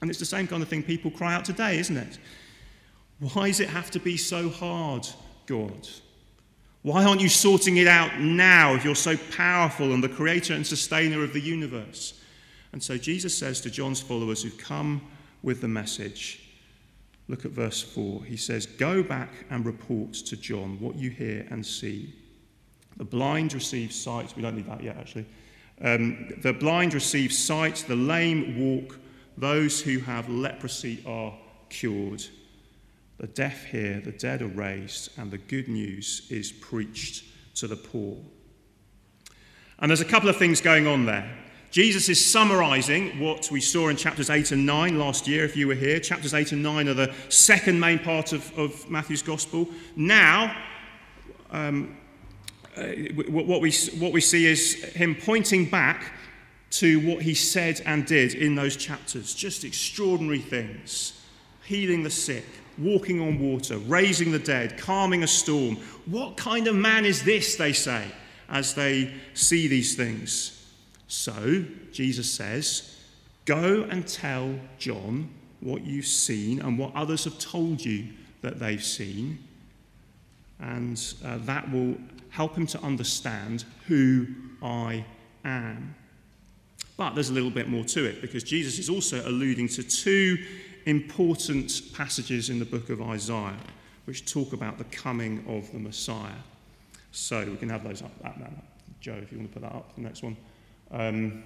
And 0.00 0.10
it's 0.10 0.18
the 0.18 0.26
same 0.26 0.46
kind 0.46 0.62
of 0.62 0.68
thing 0.68 0.82
people 0.82 1.10
cry 1.10 1.34
out 1.34 1.44
today, 1.44 1.78
isn't 1.78 1.96
it? 1.96 2.18
Why 3.20 3.48
does 3.48 3.60
it 3.60 3.68
have 3.68 3.90
to 3.92 4.00
be 4.00 4.16
so 4.16 4.48
hard, 4.48 5.06
God? 5.46 5.88
Why 6.82 7.04
aren't 7.04 7.22
you 7.22 7.30
sorting 7.30 7.78
it 7.78 7.86
out 7.86 8.20
now 8.20 8.74
if 8.74 8.84
you're 8.84 8.94
so 8.94 9.16
powerful 9.34 9.94
and 9.94 10.04
the 10.04 10.08
creator 10.08 10.52
and 10.52 10.66
sustainer 10.66 11.22
of 11.22 11.32
the 11.32 11.40
universe? 11.40 12.20
And 12.72 12.82
so 12.82 12.98
Jesus 12.98 13.36
says 13.36 13.60
to 13.62 13.70
John's 13.70 14.02
followers 14.02 14.42
who've 14.42 14.58
come 14.58 15.00
with 15.42 15.60
the 15.60 15.68
message, 15.68 16.43
look 17.28 17.44
at 17.44 17.50
verse 17.50 17.82
4. 17.82 18.24
He 18.24 18.36
says, 18.36 18.66
Go 18.66 19.02
back 19.02 19.30
and 19.50 19.64
report 19.64 20.12
to 20.14 20.36
John 20.36 20.78
what 20.80 20.96
you 20.96 21.10
hear 21.10 21.46
and 21.50 21.64
see. 21.64 22.14
The 22.96 23.04
blind 23.04 23.54
receive 23.54 23.92
sight. 23.92 24.34
We 24.36 24.42
don't 24.42 24.56
need 24.56 24.68
that 24.68 24.82
yet, 24.82 24.96
actually. 24.96 25.26
Um, 25.80 26.32
the 26.42 26.52
blind 26.52 26.94
receive 26.94 27.32
sight, 27.32 27.84
the 27.88 27.96
lame 27.96 28.58
walk, 28.58 28.98
those 29.36 29.80
who 29.80 29.98
have 29.98 30.28
leprosy 30.28 31.02
are 31.06 31.34
cured. 31.68 32.24
The 33.18 33.26
deaf 33.26 33.64
hear, 33.64 34.00
the 34.00 34.12
dead 34.12 34.42
are 34.42 34.48
raised, 34.48 35.18
and 35.18 35.30
the 35.30 35.38
good 35.38 35.68
news 35.68 36.26
is 36.30 36.52
preached 36.52 37.24
to 37.56 37.66
the 37.66 37.76
poor. 37.76 38.16
And 39.78 39.90
there's 39.90 40.00
a 40.00 40.04
couple 40.04 40.28
of 40.28 40.36
things 40.36 40.60
going 40.60 40.86
on 40.86 41.06
there. 41.06 41.28
Jesus 41.74 42.08
is 42.08 42.24
summarizing 42.24 43.18
what 43.18 43.50
we 43.50 43.60
saw 43.60 43.88
in 43.88 43.96
chapters 43.96 44.30
8 44.30 44.52
and 44.52 44.64
9 44.64 44.96
last 44.96 45.26
year, 45.26 45.44
if 45.44 45.56
you 45.56 45.66
were 45.66 45.74
here. 45.74 45.98
Chapters 45.98 46.32
8 46.32 46.52
and 46.52 46.62
9 46.62 46.86
are 46.86 46.94
the 46.94 47.12
second 47.30 47.80
main 47.80 47.98
part 47.98 48.32
of, 48.32 48.56
of 48.56 48.88
Matthew's 48.88 49.22
gospel. 49.22 49.68
Now, 49.96 50.56
um, 51.50 51.96
uh, 52.76 52.84
what, 53.16 53.60
we, 53.60 53.72
what 53.98 54.12
we 54.12 54.20
see 54.20 54.46
is 54.46 54.84
him 54.84 55.16
pointing 55.16 55.68
back 55.68 56.12
to 56.70 57.00
what 57.00 57.22
he 57.22 57.34
said 57.34 57.82
and 57.84 58.06
did 58.06 58.34
in 58.34 58.54
those 58.54 58.76
chapters. 58.76 59.34
Just 59.34 59.64
extraordinary 59.64 60.38
things 60.38 61.24
healing 61.64 62.04
the 62.04 62.10
sick, 62.10 62.46
walking 62.78 63.20
on 63.20 63.40
water, 63.40 63.78
raising 63.78 64.30
the 64.30 64.38
dead, 64.38 64.78
calming 64.78 65.24
a 65.24 65.26
storm. 65.26 65.74
What 66.06 66.36
kind 66.36 66.68
of 66.68 66.76
man 66.76 67.04
is 67.04 67.24
this, 67.24 67.56
they 67.56 67.72
say, 67.72 68.06
as 68.48 68.74
they 68.74 69.12
see 69.32 69.66
these 69.66 69.96
things? 69.96 70.63
So, 71.14 71.64
Jesus 71.92 72.30
says, 72.30 72.96
Go 73.44 73.86
and 73.88 74.06
tell 74.06 74.58
John 74.78 75.30
what 75.60 75.82
you've 75.82 76.06
seen 76.06 76.60
and 76.60 76.76
what 76.76 76.94
others 76.94 77.24
have 77.24 77.38
told 77.38 77.84
you 77.84 78.08
that 78.42 78.58
they've 78.58 78.82
seen, 78.82 79.38
and 80.58 81.00
uh, 81.24 81.38
that 81.42 81.70
will 81.70 81.96
help 82.30 82.56
him 82.56 82.66
to 82.66 82.82
understand 82.82 83.64
who 83.86 84.26
I 84.60 85.04
am. 85.44 85.94
But 86.96 87.14
there's 87.14 87.30
a 87.30 87.32
little 87.32 87.50
bit 87.50 87.68
more 87.68 87.84
to 87.84 88.04
it 88.04 88.20
because 88.20 88.42
Jesus 88.42 88.78
is 88.78 88.88
also 88.88 89.26
alluding 89.26 89.68
to 89.68 89.84
two 89.84 90.36
important 90.84 91.80
passages 91.94 92.50
in 92.50 92.58
the 92.58 92.64
book 92.64 92.90
of 92.90 93.00
Isaiah 93.00 93.56
which 94.04 94.30
talk 94.30 94.52
about 94.52 94.78
the 94.78 94.84
coming 94.84 95.44
of 95.48 95.70
the 95.72 95.78
Messiah. 95.78 96.42
So 97.12 97.46
we 97.48 97.56
can 97.56 97.68
have 97.68 97.84
those 97.84 98.02
up. 98.02 98.10
That, 98.22 98.38
that, 98.40 98.52
Joe, 99.00 99.18
if 99.22 99.30
you 99.30 99.38
want 99.38 99.52
to 99.52 99.60
put 99.60 99.62
that 99.62 99.74
up, 99.74 99.94
the 99.94 100.02
next 100.02 100.22
one. 100.22 100.36
Um, 100.94 101.42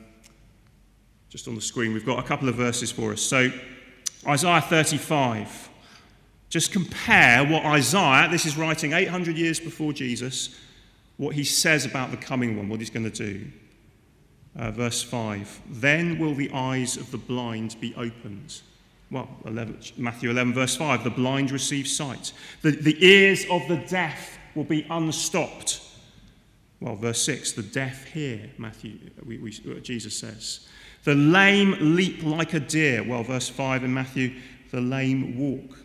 just 1.29 1.49
on 1.49 1.57
the 1.57 1.61
screen, 1.61 1.93
we've 1.93 2.07
got 2.07 2.21
a 2.21 2.23
couple 2.23 2.49
of 2.49 2.55
verses 2.55 2.93
for 2.93 3.13
us. 3.13 3.21
So, 3.21 3.51
Isaiah 4.27 4.61
35. 4.61 5.71
Just 6.49 6.73
compare 6.73 7.45
what 7.45 7.65
Isaiah, 7.65 8.29
this 8.31 8.47
is 8.47 8.57
writing 8.57 8.93
800 8.93 9.37
years 9.37 9.59
before 9.59 9.93
Jesus, 9.93 10.57
what 11.17 11.35
he 11.35 11.43
says 11.43 11.85
about 11.85 12.13
the 12.13 12.17
coming 12.17 12.57
one, 12.57 12.69
what 12.69 12.79
he's 12.79 12.89
going 12.91 13.11
to 13.11 13.11
do. 13.11 13.47
Uh, 14.57 14.71
verse 14.71 15.03
5 15.03 15.61
Then 15.69 16.19
will 16.19 16.35
the 16.35 16.51
eyes 16.53 16.97
of 16.97 17.11
the 17.11 17.19
blind 17.19 17.77
be 17.81 17.95
opened 17.97 18.61
well, 19.11 19.29
11, 19.47 19.81
Matthew 19.97 20.31
11, 20.31 20.53
verse 20.53 20.77
5, 20.77 21.03
the 21.03 21.11
blind 21.11 21.51
receive 21.51 21.89
sight. 21.89 22.33
The, 22.63 22.73
the 22.73 23.05
ears 23.05 23.47
of 23.51 23.67
the 23.69 23.77
deaf 23.77 24.39
will 24.55 24.65
be 24.65 24.87
unstopped. 24.91 25.81
Well, 26.81 26.97
verse 26.97 27.21
6, 27.23 27.53
the 27.53 27.63
deaf 27.63 28.05
hear, 28.07 28.51
Matthew, 28.57 28.99
we, 29.25 29.39
we, 29.39 29.51
Jesus 29.81 30.17
says. 30.17 30.69
The 31.05 31.15
lame 31.15 31.77
leap 31.81 32.23
like 32.23 32.55
a 32.55 32.61
deer. 32.61 33.03
Well, 33.03 33.25
verse 33.25 33.49
5 33.49 33.85
in 33.85 33.93
Matthew, 33.93 34.35
the 34.71 34.81
lame 34.81 35.39
walk. 35.39 35.79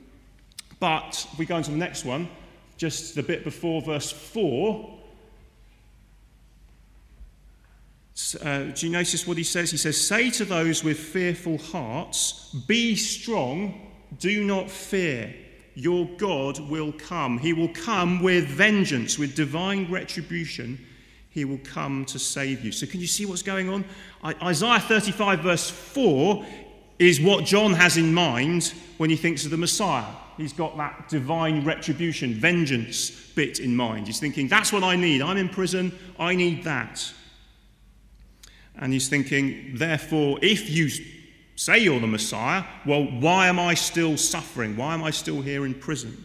But 0.80 1.28
we 1.38 1.46
go 1.46 1.56
on 1.56 1.64
to 1.64 1.72
the 1.72 1.78
next 1.78 2.06
one, 2.06 2.30
just 2.78 3.16
the 3.16 3.24
bit 3.24 3.44
before 3.44 3.82
verse 3.82 4.12
4, 4.12 5.00
Uh, 8.42 8.66
do 8.66 8.86
you 8.86 8.92
notice 8.92 9.26
what 9.26 9.38
he 9.38 9.44
says? 9.44 9.72
He 9.72 9.78
says, 9.78 10.00
Say 10.00 10.30
to 10.32 10.46
those 10.46 10.84
with 10.84 11.00
fearful 11.00 11.58
hearts, 11.58 12.54
Be 12.68 12.96
strong, 12.96 13.92
do 14.20 14.44
not 14.44 14.70
fear. 14.70 15.34
Your 15.75 16.06
God 16.18 16.60
will 16.60 16.92
come. 16.92 17.38
He 17.38 17.53
will 17.53 17.70
come 17.70 18.22
with 18.22 18.46
vengeance, 18.46 19.18
with 19.18 19.36
divine 19.36 19.89
retribution. 19.92 20.80
He 21.30 21.46
will 21.46 21.60
come 21.63 22.06
to 22.06 22.20
save 22.20 22.63
you. 22.63 22.72
So, 22.72 22.86
can 22.86 23.00
you 23.00 23.08
see 23.08 23.25
what's 23.25 23.42
going 23.42 23.70
on? 23.70 23.86
Isaiah 24.24 24.80
35, 24.80 25.39
verse 25.39 25.70
4, 25.70 26.46
is 27.00 27.20
what 27.20 27.46
John 27.46 27.74
has 27.74 27.98
in 27.98 28.13
mind 28.13 28.74
when 28.98 29.10
he 29.10 29.15
thinks 29.15 29.46
of 29.46 29.51
the 29.51 29.58
Messiah. 29.58 30.06
He's 30.38 30.53
got 30.53 30.77
that 30.77 31.10
divine 31.10 31.63
retribution, 31.65 32.34
vengeance 32.34 33.10
bit 33.36 33.60
in 33.60 33.75
mind. 33.75 34.08
He's 34.08 34.20
thinking, 34.20 34.48
That's 34.48 34.72
what 34.72 34.84
I 34.84 34.96
need. 34.96 35.22
I'm 35.22 35.38
in 35.38 35.50
prison. 35.50 35.92
I 36.20 36.36
need 36.36 36.63
that. 36.63 37.12
And 38.75 38.92
he's 38.92 39.08
thinking, 39.08 39.75
therefore, 39.75 40.39
if 40.42 40.70
you 40.70 40.89
say 41.55 41.79
you're 41.79 42.00
the 42.00 42.07
Messiah, 42.07 42.63
well, 42.86 43.05
why 43.05 43.48
am 43.48 43.60
I 43.60 43.74
still 43.74 44.17
suffering? 44.17 44.75
Why 44.75 44.93
am 44.93 45.03
I 45.03 45.12
still 45.12 45.41
here 45.41 45.65
in 45.65 45.74
prison? 45.74 46.24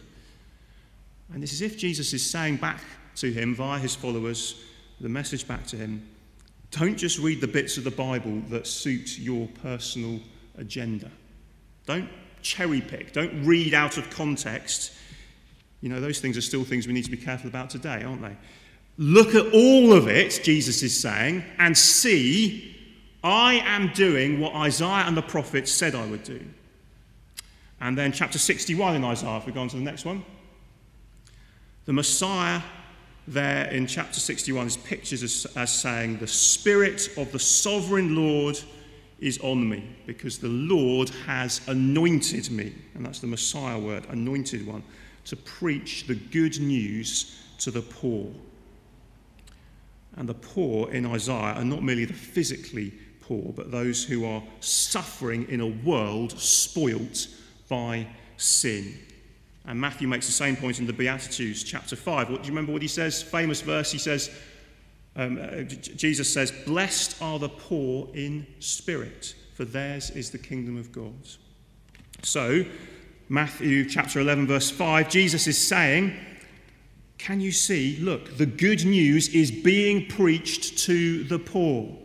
And 1.33 1.43
it's 1.43 1.53
as 1.53 1.61
if 1.61 1.77
Jesus 1.77 2.13
is 2.13 2.27
saying 2.27 2.57
back 2.57 2.81
to 3.17 3.31
him 3.31 3.53
via 3.53 3.79
his 3.79 3.95
followers, 3.95 4.63
the 4.99 5.09
message 5.09 5.47
back 5.47 5.65
to 5.67 5.77
him 5.77 6.07
don't 6.71 6.97
just 6.97 7.17
read 7.17 7.41
the 7.41 7.47
bits 7.47 7.77
of 7.77 7.83
the 7.83 7.91
Bible 7.91 8.41
that 8.49 8.67
suit 8.67 9.17
your 9.17 9.47
personal 9.63 10.19
agenda. 10.57 11.09
Don't 11.85 12.09
cherry 12.41 12.81
pick, 12.81 13.11
don't 13.11 13.43
read 13.43 13.73
out 13.73 13.97
of 13.97 14.09
context. 14.09 14.93
You 15.81 15.89
know, 15.89 15.99
those 15.99 16.19
things 16.19 16.37
are 16.37 16.41
still 16.41 16.63
things 16.63 16.85
we 16.85 16.93
need 16.93 17.05
to 17.05 17.11
be 17.11 17.17
careful 17.17 17.49
about 17.49 17.69
today, 17.69 18.03
aren't 18.03 18.21
they? 18.21 18.35
Look 18.97 19.33
at 19.33 19.53
all 19.53 19.93
of 19.93 20.07
it, 20.07 20.41
Jesus 20.43 20.83
is 20.83 20.99
saying, 20.99 21.43
and 21.57 21.77
see, 21.77 22.75
I 23.23 23.55
am 23.65 23.91
doing 23.93 24.39
what 24.39 24.55
Isaiah 24.55 25.05
and 25.05 25.15
the 25.17 25.21
prophets 25.21 25.71
said 25.71 25.95
I 25.95 26.05
would 26.05 26.23
do. 26.23 26.39
And 27.81 27.97
then 27.97 28.11
chapter 28.11 28.37
61 28.37 28.95
in 28.95 29.03
Isaiah, 29.03 29.37
if 29.37 29.45
we 29.45 29.51
go 29.51 29.61
on 29.61 29.69
to 29.69 29.77
the 29.77 29.81
next 29.81 30.05
one. 30.05 30.23
The 31.85 31.93
Messiah 31.93 32.61
there 33.27 33.65
in 33.69 33.85
chapter 33.87 34.19
61 34.19 34.67
is 34.67 34.77
pictured 34.77 35.21
as, 35.21 35.45
as 35.55 35.71
saying, 35.71 36.17
The 36.17 36.27
Spirit 36.27 37.09
of 37.17 37.31
the 37.31 37.39
sovereign 37.39 38.15
Lord 38.15 38.59
is 39.19 39.37
on 39.39 39.67
me, 39.67 39.95
because 40.05 40.39
the 40.39 40.47
Lord 40.47 41.09
has 41.27 41.61
anointed 41.67 42.49
me. 42.51 42.73
And 42.95 43.05
that's 43.05 43.19
the 43.19 43.27
Messiah 43.27 43.77
word, 43.77 44.05
anointed 44.09 44.65
one, 44.65 44.83
to 45.25 45.35
preach 45.35 46.07
the 46.07 46.15
good 46.15 46.59
news 46.59 47.39
to 47.59 47.71
the 47.71 47.81
poor. 47.81 48.31
And 50.15 50.27
the 50.27 50.33
poor 50.33 50.89
in 50.91 51.05
Isaiah 51.05 51.53
are 51.55 51.65
not 51.65 51.83
merely 51.83 52.05
the 52.05 52.13
physically 52.13 52.93
poor, 53.29 53.53
but 53.55 53.71
those 53.71 54.03
who 54.03 54.25
are 54.25 54.43
suffering 54.59 55.47
in 55.49 55.61
a 55.61 55.67
world 55.67 56.37
spoilt 56.37 57.27
by 57.69 58.05
sin. 58.37 58.97
And 59.65 59.79
Matthew 59.79 60.07
makes 60.07 60.25
the 60.25 60.33
same 60.33 60.55
point 60.55 60.79
in 60.79 60.87
the 60.87 60.93
Beatitudes, 60.93 61.63
chapter 61.63 61.95
5. 61.95 62.31
What, 62.31 62.41
do 62.41 62.47
you 62.47 62.51
remember 62.51 62.73
what 62.73 62.81
he 62.81 62.87
says? 62.87 63.21
Famous 63.21 63.61
verse. 63.61 63.91
He 63.91 63.99
says, 63.99 64.31
um, 65.15 65.39
uh, 65.39 65.61
Jesus 65.61 66.33
says, 66.33 66.51
Blessed 66.65 67.21
are 67.21 67.39
the 67.39 67.49
poor 67.49 68.09
in 68.15 68.47
spirit, 68.59 69.35
for 69.53 69.63
theirs 69.63 70.09
is 70.09 70.31
the 70.31 70.37
kingdom 70.39 70.75
of 70.75 70.91
God. 70.91 71.13
So, 72.23 72.65
Matthew 73.29 73.87
chapter 73.87 74.19
11, 74.19 74.47
verse 74.47 74.71
5, 74.71 75.07
Jesus 75.07 75.45
is 75.45 75.57
saying, 75.57 76.17
can 77.19 77.41
you 77.41 77.51
see? 77.51 77.97
Look, 77.97 78.37
the 78.37 78.45
good 78.45 78.85
news 78.85 79.27
is 79.29 79.51
being 79.51 80.07
preached 80.07 80.79
to 80.85 81.25
the 81.25 81.37
poor. 81.37 81.98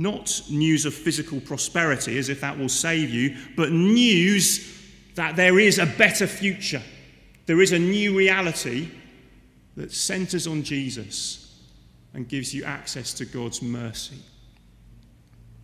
Not 0.00 0.40
news 0.48 0.86
of 0.86 0.94
physical 0.94 1.42
prosperity, 1.42 2.16
as 2.16 2.30
if 2.30 2.40
that 2.40 2.58
will 2.58 2.70
save 2.70 3.10
you, 3.10 3.36
but 3.54 3.70
news 3.70 4.80
that 5.14 5.36
there 5.36 5.58
is 5.58 5.78
a 5.78 5.84
better 5.84 6.26
future. 6.26 6.80
There 7.44 7.60
is 7.60 7.72
a 7.72 7.78
new 7.78 8.16
reality 8.16 8.88
that 9.76 9.92
centers 9.92 10.46
on 10.46 10.62
Jesus 10.62 11.54
and 12.14 12.26
gives 12.26 12.54
you 12.54 12.64
access 12.64 13.12
to 13.12 13.26
God's 13.26 13.60
mercy. 13.60 14.16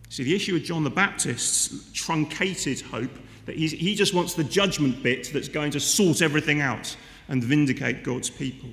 See, 0.09 0.23
the 0.23 0.35
issue 0.35 0.55
of 0.55 0.61
John 0.61 0.83
the 0.83 0.91
Baptist's 0.91 1.91
truncated 1.93 2.81
hope 2.81 3.17
that 3.47 3.55
he 3.55 3.95
just 3.95 4.13
wants 4.13 4.35
the 4.35 4.43
judgment 4.43 5.01
bit 5.01 5.31
that's 5.33 5.49
going 5.49 5.71
to 5.71 5.79
sort 5.79 6.21
everything 6.21 6.61
out 6.61 6.95
and 7.27 7.43
vindicate 7.43 8.03
God's 8.03 8.29
people. 8.29 8.69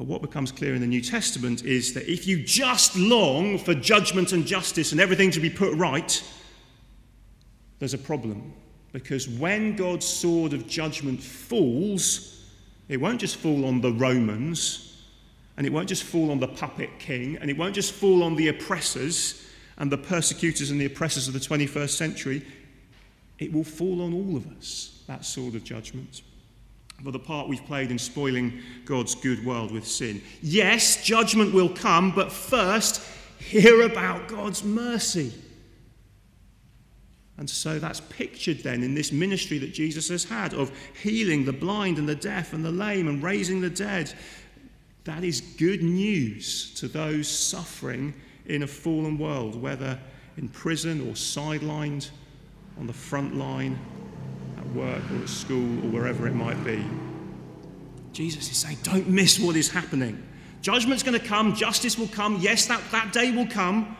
But 0.00 0.06
what 0.06 0.22
becomes 0.22 0.50
clear 0.50 0.74
in 0.74 0.80
the 0.80 0.86
New 0.86 1.02
Testament 1.02 1.62
is 1.62 1.92
that 1.92 2.10
if 2.10 2.26
you 2.26 2.42
just 2.42 2.96
long 2.96 3.58
for 3.58 3.74
judgment 3.74 4.32
and 4.32 4.46
justice 4.46 4.92
and 4.92 5.00
everything 5.00 5.30
to 5.32 5.40
be 5.40 5.50
put 5.50 5.76
right, 5.76 6.24
there's 7.80 7.92
a 7.92 7.98
problem. 7.98 8.54
Because 8.94 9.28
when 9.28 9.76
God's 9.76 10.06
sword 10.06 10.54
of 10.54 10.66
judgment 10.66 11.22
falls, 11.22 12.46
it 12.88 12.98
won't 12.98 13.20
just 13.20 13.36
fall 13.36 13.66
on 13.66 13.82
the 13.82 13.92
Romans, 13.92 15.04
and 15.58 15.66
it 15.66 15.70
won't 15.70 15.90
just 15.90 16.04
fall 16.04 16.30
on 16.30 16.40
the 16.40 16.48
puppet 16.48 16.98
king, 16.98 17.36
and 17.36 17.50
it 17.50 17.58
won't 17.58 17.74
just 17.74 17.92
fall 17.92 18.22
on 18.22 18.36
the 18.36 18.48
oppressors 18.48 19.46
and 19.76 19.92
the 19.92 19.98
persecutors 19.98 20.70
and 20.70 20.80
the 20.80 20.86
oppressors 20.86 21.28
of 21.28 21.34
the 21.34 21.40
21st 21.40 21.90
century. 21.90 22.42
It 23.38 23.52
will 23.52 23.64
fall 23.64 24.00
on 24.00 24.14
all 24.14 24.34
of 24.34 24.50
us, 24.56 25.02
that 25.08 25.26
sword 25.26 25.56
of 25.56 25.62
judgment 25.62 26.22
for 27.02 27.10
the 27.10 27.18
part 27.18 27.48
we've 27.48 27.64
played 27.66 27.90
in 27.90 27.98
spoiling 27.98 28.60
God's 28.84 29.14
good 29.14 29.44
world 29.44 29.72
with 29.72 29.86
sin. 29.86 30.22
Yes, 30.42 31.02
judgment 31.04 31.54
will 31.54 31.68
come, 31.68 32.12
but 32.14 32.30
first, 32.30 33.02
hear 33.38 33.82
about 33.82 34.28
God's 34.28 34.62
mercy. 34.62 35.32
And 37.38 37.48
so 37.48 37.78
that's 37.78 38.00
pictured 38.00 38.58
then 38.58 38.82
in 38.82 38.94
this 38.94 39.12
ministry 39.12 39.56
that 39.58 39.72
Jesus 39.72 40.10
has 40.10 40.24
had 40.24 40.52
of 40.52 40.70
healing 41.02 41.46
the 41.46 41.52
blind 41.54 41.96
and 41.96 42.06
the 42.06 42.14
deaf 42.14 42.52
and 42.52 42.62
the 42.62 42.70
lame 42.70 43.08
and 43.08 43.22
raising 43.22 43.62
the 43.62 43.70
dead. 43.70 44.12
That 45.04 45.24
is 45.24 45.40
good 45.40 45.82
news 45.82 46.74
to 46.74 46.86
those 46.86 47.26
suffering 47.28 48.12
in 48.44 48.62
a 48.62 48.66
fallen 48.66 49.16
world, 49.16 49.60
whether 49.60 49.98
in 50.36 50.48
prison 50.48 51.00
or 51.00 51.14
sidelined, 51.14 52.10
on 52.78 52.86
the 52.86 52.92
front 52.92 53.34
line, 53.36 53.78
work 54.74 55.02
or 55.10 55.22
at 55.22 55.28
school 55.28 55.84
or 55.84 55.90
wherever 55.90 56.26
it 56.26 56.34
might 56.34 56.62
be. 56.64 56.84
Jesus 58.12 58.50
is 58.50 58.56
saying, 58.56 58.78
don't 58.82 59.08
miss 59.08 59.38
what 59.38 59.56
is 59.56 59.70
happening. 59.70 60.22
Judgment's 60.62 61.02
going 61.02 61.18
to 61.18 61.24
come, 61.24 61.54
justice 61.54 61.96
will 61.98 62.08
come. 62.08 62.38
Yes, 62.40 62.66
that, 62.66 62.82
that 62.90 63.12
day 63.12 63.30
will 63.30 63.46
come. 63.46 63.96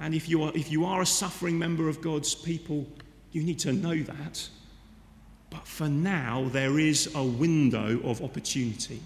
And 0.00 0.14
if 0.14 0.28
you, 0.28 0.42
are, 0.42 0.52
if 0.54 0.70
you 0.70 0.84
are 0.84 1.02
a 1.02 1.06
suffering 1.06 1.58
member 1.58 1.88
of 1.88 2.00
God's 2.00 2.34
people, 2.34 2.86
you 3.32 3.42
need 3.42 3.58
to 3.60 3.72
know 3.72 3.96
that. 4.02 4.48
But 5.50 5.66
for 5.66 5.88
now, 5.88 6.48
there 6.48 6.78
is 6.78 7.14
a 7.14 7.22
window 7.22 8.00
of 8.04 8.22
opportunity. 8.22 9.00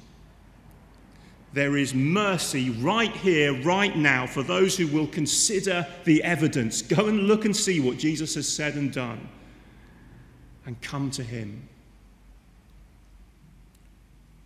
There 1.52 1.76
is 1.76 1.94
mercy 1.94 2.70
right 2.70 3.10
here, 3.10 3.52
right 3.62 3.96
now, 3.96 4.26
for 4.26 4.42
those 4.42 4.76
who 4.76 4.86
will 4.86 5.06
consider 5.06 5.86
the 6.04 6.22
evidence. 6.22 6.82
Go 6.82 7.06
and 7.08 7.20
look 7.20 7.44
and 7.44 7.56
see 7.56 7.80
what 7.80 7.98
Jesus 7.98 8.34
has 8.34 8.48
said 8.48 8.74
and 8.74 8.92
done, 8.92 9.28
and 10.68 10.78
come 10.82 11.10
to 11.10 11.22
Him. 11.22 11.66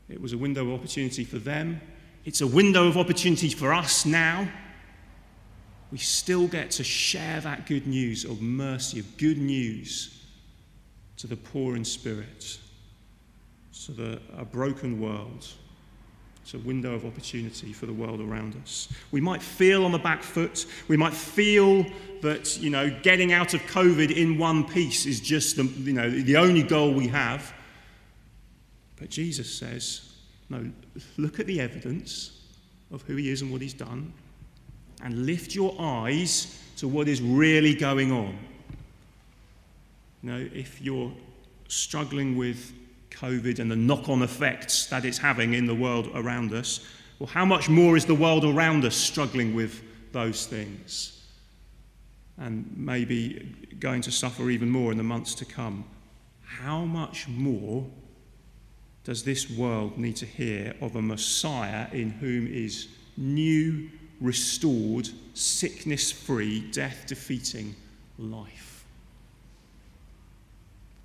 It 0.08 0.20
was 0.20 0.32
a 0.32 0.38
window 0.38 0.68
of 0.68 0.78
opportunity 0.78 1.24
for 1.24 1.38
them. 1.38 1.80
It's 2.24 2.40
a 2.40 2.46
window 2.46 2.86
of 2.86 2.96
opportunity 2.96 3.48
for 3.48 3.74
us 3.74 4.06
now. 4.06 4.48
We 5.90 5.98
still 5.98 6.46
get 6.46 6.70
to 6.72 6.84
share 6.84 7.40
that 7.40 7.66
good 7.66 7.88
news 7.88 8.24
of 8.24 8.40
mercy, 8.40 9.00
of 9.00 9.16
good 9.18 9.36
news 9.36 10.24
to 11.16 11.26
the 11.26 11.34
poor 11.34 11.74
in 11.74 11.84
spirit, 11.84 12.56
to 13.86 13.90
the, 13.90 14.20
a 14.36 14.44
broken 14.44 15.00
world. 15.00 15.48
It's 16.42 16.54
a 16.54 16.58
window 16.58 16.92
of 16.94 17.06
opportunity 17.06 17.72
for 17.72 17.86
the 17.86 17.92
world 17.92 18.20
around 18.20 18.56
us. 18.62 18.88
We 19.12 19.20
might 19.20 19.42
feel 19.42 19.84
on 19.84 19.92
the 19.92 19.98
back 19.98 20.22
foot. 20.22 20.66
We 20.88 20.96
might 20.96 21.14
feel 21.14 21.86
that, 22.20 22.58
you 22.58 22.70
know, 22.70 22.90
getting 23.02 23.32
out 23.32 23.54
of 23.54 23.60
COVID 23.62 24.10
in 24.10 24.38
one 24.38 24.64
piece 24.64 25.06
is 25.06 25.20
just 25.20 25.56
the, 25.56 25.64
you 25.64 25.92
know, 25.92 26.10
the 26.10 26.36
only 26.36 26.62
goal 26.62 26.92
we 26.92 27.08
have. 27.08 27.52
But 28.96 29.08
Jesus 29.08 29.52
says, 29.52 30.12
no, 30.48 30.70
look 31.16 31.40
at 31.40 31.46
the 31.46 31.60
evidence 31.60 32.40
of 32.92 33.02
who 33.02 33.16
he 33.16 33.30
is 33.30 33.42
and 33.42 33.50
what 33.50 33.60
he's 33.62 33.72
done, 33.72 34.12
and 35.02 35.26
lift 35.26 35.54
your 35.54 35.74
eyes 35.80 36.60
to 36.76 36.88
what 36.88 37.08
is 37.08 37.22
really 37.22 37.74
going 37.74 38.12
on. 38.12 38.38
You 40.22 40.30
know, 40.30 40.48
if 40.52 40.80
you're 40.82 41.12
struggling 41.68 42.36
with 42.36 42.72
COVID 43.12 43.58
and 43.58 43.70
the 43.70 43.76
knock 43.76 44.08
on 44.08 44.22
effects 44.22 44.86
that 44.86 45.04
it's 45.04 45.18
having 45.18 45.54
in 45.54 45.66
the 45.66 45.74
world 45.74 46.10
around 46.14 46.52
us, 46.52 46.86
well, 47.18 47.28
how 47.28 47.44
much 47.44 47.68
more 47.68 47.96
is 47.96 48.04
the 48.04 48.14
world 48.14 48.44
around 48.44 48.84
us 48.84 48.96
struggling 48.96 49.54
with 49.54 49.82
those 50.12 50.46
things? 50.46 51.24
And 52.38 52.72
maybe 52.76 53.54
going 53.78 54.02
to 54.02 54.10
suffer 54.10 54.50
even 54.50 54.68
more 54.68 54.90
in 54.90 54.98
the 54.98 55.04
months 55.04 55.34
to 55.36 55.44
come. 55.44 55.84
How 56.44 56.84
much 56.84 57.28
more 57.28 57.86
does 59.04 59.22
this 59.24 59.50
world 59.50 59.98
need 59.98 60.16
to 60.16 60.26
hear 60.26 60.74
of 60.80 60.96
a 60.96 61.02
Messiah 61.02 61.88
in 61.92 62.10
whom 62.10 62.46
is 62.46 62.88
new, 63.16 63.90
restored, 64.20 65.08
sickness 65.34 66.10
free, 66.10 66.70
death 66.72 67.04
defeating 67.06 67.74
life? 68.18 68.71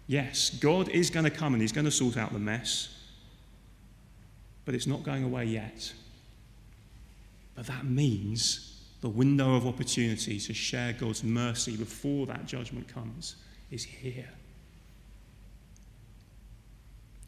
Yes, 0.07 0.49
God 0.49 0.87
is 0.89 1.09
going 1.09 1.25
to 1.25 1.29
come 1.29 1.53
and 1.53 1.61
He's 1.61 1.73
going 1.73 1.85
to 1.85 1.91
sort 1.91 2.17
out 2.17 2.31
the 2.31 2.39
mess, 2.39 2.89
but 4.65 4.73
it's 4.73 4.87
not 4.87 5.03
going 5.03 5.23
away 5.23 5.45
yet. 5.45 5.93
But 7.55 7.67
that 7.67 7.85
means 7.85 8.81
the 9.01 9.09
window 9.09 9.55
of 9.55 9.67
opportunity 9.67 10.39
to 10.39 10.53
share 10.53 10.93
God's 10.93 11.23
mercy 11.23 11.75
before 11.75 12.25
that 12.27 12.45
judgment 12.45 12.87
comes 12.87 13.35
is 13.69 13.83
here. 13.83 14.29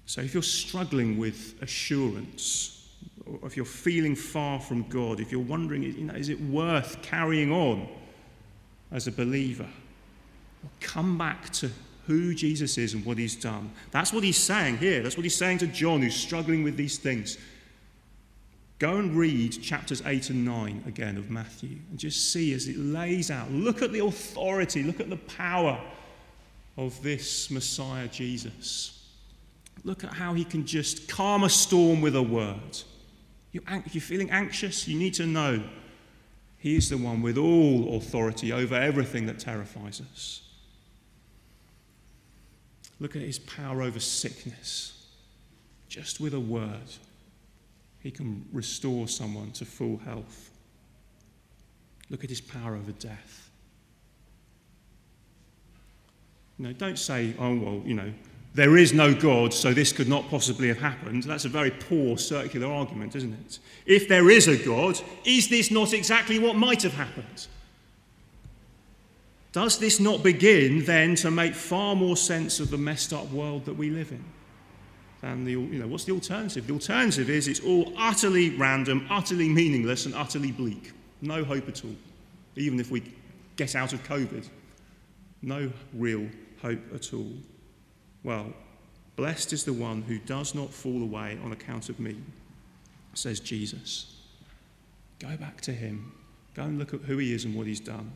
So 0.06 0.22
if 0.22 0.34
you're 0.34 0.42
struggling 0.42 1.18
with 1.18 1.62
assurance, 1.62 2.90
or 3.26 3.48
if 3.48 3.56
you're 3.56 3.66
feeling 3.66 4.16
far 4.16 4.60
from 4.60 4.84
God, 4.90 5.20
if 5.20 5.32
you're 5.32 5.42
wondering, 5.42 5.84
you 5.84 6.06
know, 6.06 6.16
is 6.16 6.30
it 6.30 6.42
worth 6.42 7.02
carrying 7.02 7.52
on 7.52 7.88
as 8.92 9.06
a 9.08 9.12
believer? 9.12 9.68
Well, 10.64 10.72
come 10.80 11.18
back 11.18 11.52
to 11.54 11.70
who 12.10 12.34
Jesus 12.34 12.80
is 12.80 12.96
and 12.96 13.06
what 13.06 13.20
he's 13.20 13.36
done. 13.36 13.72
That's 13.92 14.12
what 14.12 14.24
he's 14.24 14.36
saying 14.36 14.80
here. 14.80 15.04
That's 15.04 15.16
what 15.16 15.24
he's 15.24 15.36
saying 15.36 15.60
to 15.60 15.68
John, 15.68 16.02
who's 16.02 16.16
struggling 16.16 16.64
with 16.64 16.76
these 16.76 16.98
things. 16.98 17.38
Go 18.80 18.98
and 18.98 19.16
read 19.16 19.52
chapters 19.62 20.02
8 20.04 20.32
and 20.32 20.44
9 20.44 20.86
again 20.88 21.18
of 21.18 21.30
Matthew 21.30 21.78
and 21.92 22.00
just 22.00 22.34
see 22.34 22.52
as 22.54 22.68
it 22.68 22.78
lays 22.78 23.30
out. 23.30 23.52
Look 23.52 23.84
at 23.84 23.92
the 23.92 24.04
authority, 24.04 24.82
look 24.82 25.00
at 25.00 25.12
the 25.12 25.18
power 25.18 25.80
of 26.78 27.00
this 27.04 27.52
Messiah 27.52 28.08
Jesus. 28.08 29.08
Look 29.84 30.04
at 30.04 30.14
how 30.14 30.34
he 30.34 30.44
can 30.44 30.66
just 30.66 31.08
calm 31.08 31.44
a 31.44 31.50
storm 31.50 32.02
with 32.02 32.16
a 32.16 32.24
word. 32.24 32.80
You're 33.52 33.64
feeling 34.02 34.32
anxious, 34.32 34.88
you 34.88 34.98
need 34.98 35.14
to 35.16 35.28
know 35.28 35.62
he 36.58 36.76
is 36.76 36.90
the 36.90 36.98
one 36.98 37.22
with 37.22 37.38
all 37.38 37.98
authority 37.98 38.52
over 38.52 38.74
everything 38.74 39.28
that 39.28 39.38
terrifies 39.38 40.02
us. 40.02 40.42
Look 43.00 43.16
at 43.16 43.22
his 43.22 43.40
power 43.40 43.82
over 43.82 44.00
sickness. 44.00 45.08
Just 45.88 46.20
with 46.20 46.34
a 46.34 46.40
word, 46.40 46.92
he 48.00 48.12
can 48.12 48.46
restore 48.54 49.08
someone 49.08 49.52
to 49.54 49.66
full 49.66 49.98
health. 49.98 50.52
Look 52.10 52.24
at 52.24 52.30
his 52.30 52.42
power 52.42 52.76
over 52.76 52.92
death. 52.92 53.50
You 56.58 56.68
know, 56.68 56.74
don't 56.74 57.00
say, 57.00 57.34
oh, 57.40 57.56
well, 57.56 57.82
you 57.86 57.94
know, 57.94 58.12
there 58.54 58.76
is 58.78 58.94
no 58.94 59.14
God, 59.14 59.54
so 59.54 59.74
this 59.74 59.94
could 59.94 60.10
not 60.10 60.28
possibly 60.30 60.68
have 60.68 60.80
happened. 60.80 61.24
That's 61.24 61.46
a 61.46 61.50
very 61.50 61.72
poor 61.72 62.18
circular 62.18 62.68
argument, 62.68 63.16
isn't 63.16 63.34
it? 63.34 63.60
If 63.86 64.08
there 64.08 64.30
is 64.30 64.48
a 64.48 64.58
God, 64.58 65.00
is 65.24 65.48
this 65.48 65.72
not 65.72 65.94
exactly 65.94 66.40
what 66.40 66.56
might 66.56 66.82
have 66.84 66.94
happened? 66.94 67.48
Does 69.52 69.80
this 69.80 70.00
not 70.00 70.22
begin 70.22 70.86
then 70.86 71.16
to 71.16 71.32
make 71.32 71.56
far 71.56 71.96
more 71.96 72.16
sense 72.16 72.60
of 72.60 72.70
the 72.70 72.78
messed 72.78 73.14
up 73.14 73.32
world 73.32 73.66
that 73.66 73.74
we 73.74 73.90
live 73.90 74.12
in? 74.12 74.24
Than 75.22 75.44
the, 75.44 75.52
you 75.52 75.80
know, 75.80 75.88
what's 75.88 76.06
the 76.06 76.14
alternative? 76.14 76.68
The 76.68 76.74
alternative 76.74 77.30
is 77.30 77.48
it's 77.48 77.60
all 77.60 77.92
utterly 77.98 78.52
random, 78.52 79.06
utterly 79.10 79.50
meaningless, 79.50 80.06
and 80.06 80.16
utterly 80.16 80.52
bleak. 80.52 80.94
No 81.22 81.44
hope 81.44 81.68
at 81.68 81.84
all, 81.84 81.96
even 82.56 82.80
if 82.80 82.92
we 82.92 83.04
get 83.56 83.76
out 83.76 83.92
of 83.92 84.04
COVID. 84.04 84.48
No 85.42 85.72
real 85.94 86.28
hope 86.62 86.80
at 86.94 87.14
all. 87.14 87.34
Well, 88.24 88.54
blessed 89.16 89.52
is 89.52 89.66
the 89.66 89.74
one 89.74 90.04
who 90.04 90.20
does 90.20 90.54
not 90.54 90.72
fall 90.72 91.02
away 91.02 91.38
on 91.44 91.52
account 91.52 91.90
of 91.90 92.00
me, 92.00 92.16
says 93.14 93.40
Jesus. 93.40 94.16
Go 95.20 95.36
back 95.36 95.60
to 95.62 95.74
him. 95.74 96.14
Go 96.54 96.64
and 96.64 96.80
look 96.80 96.94
at 96.94 97.02
who 97.02 97.18
he 97.18 97.34
is 97.34 97.46
and 97.46 97.56
what 97.56 97.68
he's 97.68 97.80
done. 97.80 98.12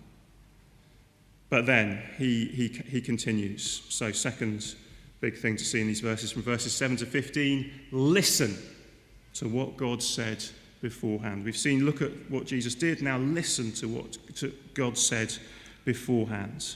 But 1.53 1.67
then 1.67 2.01
he, 2.17 2.45
he, 2.45 2.67
he 2.67 2.99
continues. 2.99 3.83
So, 3.89 4.11
second 4.11 4.73
big 5.19 5.37
thing 5.37 5.55
to 5.55 5.63
see 5.63 5.81
in 5.81 5.85
these 5.85 5.99
verses 5.99 6.31
from 6.31 6.41
verses 6.41 6.73
7 6.73 6.97
to 6.97 7.05
15. 7.05 7.71
Listen 7.91 8.57
to 9.35 9.47
what 9.47 9.77
God 9.77 10.01
said 10.01 10.43
beforehand. 10.81 11.45
We've 11.45 11.55
seen, 11.55 11.85
look 11.85 12.01
at 12.01 12.09
what 12.27 12.47
Jesus 12.47 12.73
did. 12.73 13.03
Now 13.03 13.19
listen 13.19 13.71
to 13.73 13.87
what 13.87 14.17
to 14.37 14.51
God 14.73 14.97
said 14.97 15.31
beforehand. 15.85 16.75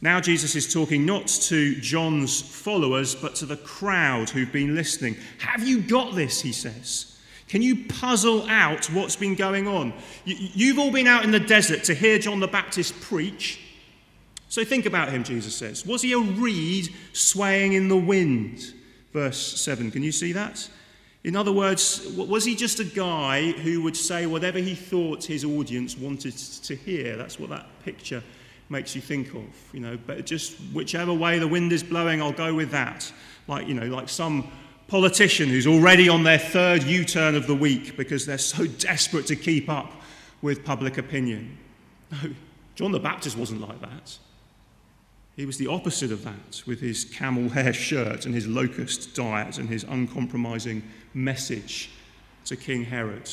Now, 0.00 0.18
Jesus 0.18 0.56
is 0.56 0.74
talking 0.74 1.06
not 1.06 1.28
to 1.28 1.76
John's 1.76 2.40
followers, 2.40 3.14
but 3.14 3.36
to 3.36 3.46
the 3.46 3.58
crowd 3.58 4.30
who've 4.30 4.50
been 4.50 4.74
listening. 4.74 5.16
Have 5.38 5.62
you 5.62 5.80
got 5.80 6.16
this? 6.16 6.40
He 6.40 6.50
says. 6.50 7.20
Can 7.46 7.62
you 7.62 7.84
puzzle 7.84 8.48
out 8.48 8.86
what's 8.86 9.14
been 9.14 9.36
going 9.36 9.68
on? 9.68 9.92
You've 10.24 10.80
all 10.80 10.90
been 10.90 11.06
out 11.06 11.22
in 11.22 11.30
the 11.30 11.38
desert 11.38 11.84
to 11.84 11.94
hear 11.94 12.18
John 12.18 12.40
the 12.40 12.48
Baptist 12.48 13.00
preach. 13.00 13.60
So 14.52 14.66
think 14.66 14.84
about 14.84 15.08
him, 15.08 15.24
Jesus 15.24 15.56
says. 15.56 15.86
Was 15.86 16.02
he 16.02 16.12
a 16.12 16.18
reed 16.18 16.94
swaying 17.14 17.72
in 17.72 17.88
the 17.88 17.96
wind? 17.96 18.74
Verse 19.14 19.38
7. 19.38 19.90
Can 19.90 20.02
you 20.02 20.12
see 20.12 20.32
that? 20.32 20.68
In 21.24 21.36
other 21.36 21.52
words, 21.52 22.06
was 22.14 22.44
he 22.44 22.54
just 22.54 22.78
a 22.78 22.84
guy 22.84 23.52
who 23.52 23.82
would 23.82 23.96
say 23.96 24.26
whatever 24.26 24.58
he 24.58 24.74
thought 24.74 25.24
his 25.24 25.42
audience 25.42 25.96
wanted 25.96 26.36
to 26.36 26.76
hear? 26.76 27.16
That's 27.16 27.40
what 27.40 27.48
that 27.48 27.66
picture 27.82 28.22
makes 28.68 28.94
you 28.94 29.00
think 29.00 29.28
of. 29.28 29.46
You 29.72 29.80
know, 29.80 29.98
but 30.06 30.26
just 30.26 30.58
whichever 30.74 31.14
way 31.14 31.38
the 31.38 31.48
wind 31.48 31.72
is 31.72 31.82
blowing, 31.82 32.20
I'll 32.20 32.30
go 32.30 32.52
with 32.52 32.70
that. 32.72 33.10
Like, 33.48 33.66
you 33.66 33.72
know, 33.72 33.86
like 33.86 34.10
some 34.10 34.52
politician 34.86 35.48
who's 35.48 35.66
already 35.66 36.10
on 36.10 36.24
their 36.24 36.38
third 36.38 36.82
U 36.82 37.06
turn 37.06 37.36
of 37.36 37.46
the 37.46 37.56
week 37.56 37.96
because 37.96 38.26
they're 38.26 38.36
so 38.36 38.66
desperate 38.78 39.26
to 39.28 39.36
keep 39.36 39.70
up 39.70 39.94
with 40.42 40.62
public 40.62 40.98
opinion. 40.98 41.56
No, 42.10 42.34
John 42.74 42.92
the 42.92 43.00
Baptist 43.00 43.38
wasn't 43.38 43.62
like 43.62 43.80
that. 43.80 44.18
He 45.36 45.46
was 45.46 45.56
the 45.56 45.66
opposite 45.66 46.12
of 46.12 46.24
that, 46.24 46.62
with 46.66 46.80
his 46.80 47.04
camel 47.04 47.48
hair 47.48 47.72
shirt 47.72 48.26
and 48.26 48.34
his 48.34 48.46
locust 48.46 49.14
diet 49.14 49.58
and 49.58 49.68
his 49.68 49.84
uncompromising 49.84 50.82
message 51.14 51.90
to 52.44 52.56
King 52.56 52.84
Herod. 52.84 53.30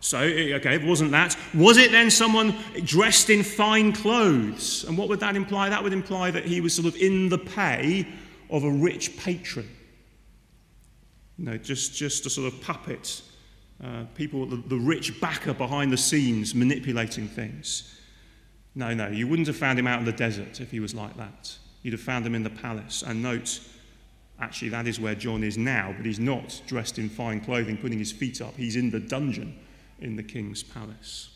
So, 0.00 0.20
okay, 0.20 0.76
it 0.76 0.84
wasn't 0.84 1.10
that. 1.10 1.36
Was 1.54 1.76
it 1.76 1.90
then 1.90 2.10
someone 2.10 2.54
dressed 2.84 3.30
in 3.30 3.42
fine 3.42 3.92
clothes? 3.92 4.84
And 4.84 4.96
what 4.96 5.08
would 5.08 5.18
that 5.20 5.34
imply? 5.34 5.68
That 5.68 5.82
would 5.82 5.92
imply 5.92 6.30
that 6.30 6.44
he 6.44 6.60
was 6.60 6.72
sort 6.72 6.86
of 6.86 6.94
in 6.96 7.28
the 7.28 7.38
pay 7.38 8.06
of 8.48 8.62
a 8.62 8.70
rich 8.70 9.16
patron. 9.16 9.68
You 11.36 11.46
know, 11.46 11.56
just, 11.56 11.96
just 11.96 12.26
a 12.26 12.30
sort 12.30 12.52
of 12.52 12.60
puppet. 12.60 13.22
Uh, 13.82 14.04
people, 14.14 14.46
the, 14.46 14.56
the 14.68 14.76
rich 14.76 15.20
backer 15.20 15.54
behind 15.54 15.92
the 15.92 15.96
scenes 15.96 16.54
manipulating 16.54 17.26
things. 17.26 17.97
No, 18.78 18.94
no, 18.94 19.08
you 19.08 19.26
wouldn't 19.26 19.48
have 19.48 19.56
found 19.56 19.76
him 19.76 19.88
out 19.88 19.98
in 19.98 20.04
the 20.04 20.12
desert 20.12 20.60
if 20.60 20.70
he 20.70 20.78
was 20.78 20.94
like 20.94 21.16
that. 21.16 21.58
You'd 21.82 21.94
have 21.94 22.00
found 22.00 22.24
him 22.24 22.36
in 22.36 22.44
the 22.44 22.50
palace. 22.50 23.02
And 23.04 23.20
note, 23.20 23.58
actually, 24.40 24.68
that 24.68 24.86
is 24.86 25.00
where 25.00 25.16
John 25.16 25.42
is 25.42 25.58
now, 25.58 25.92
but 25.96 26.06
he's 26.06 26.20
not 26.20 26.62
dressed 26.68 26.96
in 26.96 27.08
fine 27.08 27.40
clothing, 27.40 27.76
putting 27.76 27.98
his 27.98 28.12
feet 28.12 28.40
up. 28.40 28.54
He's 28.56 28.76
in 28.76 28.92
the 28.92 29.00
dungeon 29.00 29.58
in 29.98 30.14
the 30.14 30.22
king's 30.22 30.62
palace. 30.62 31.30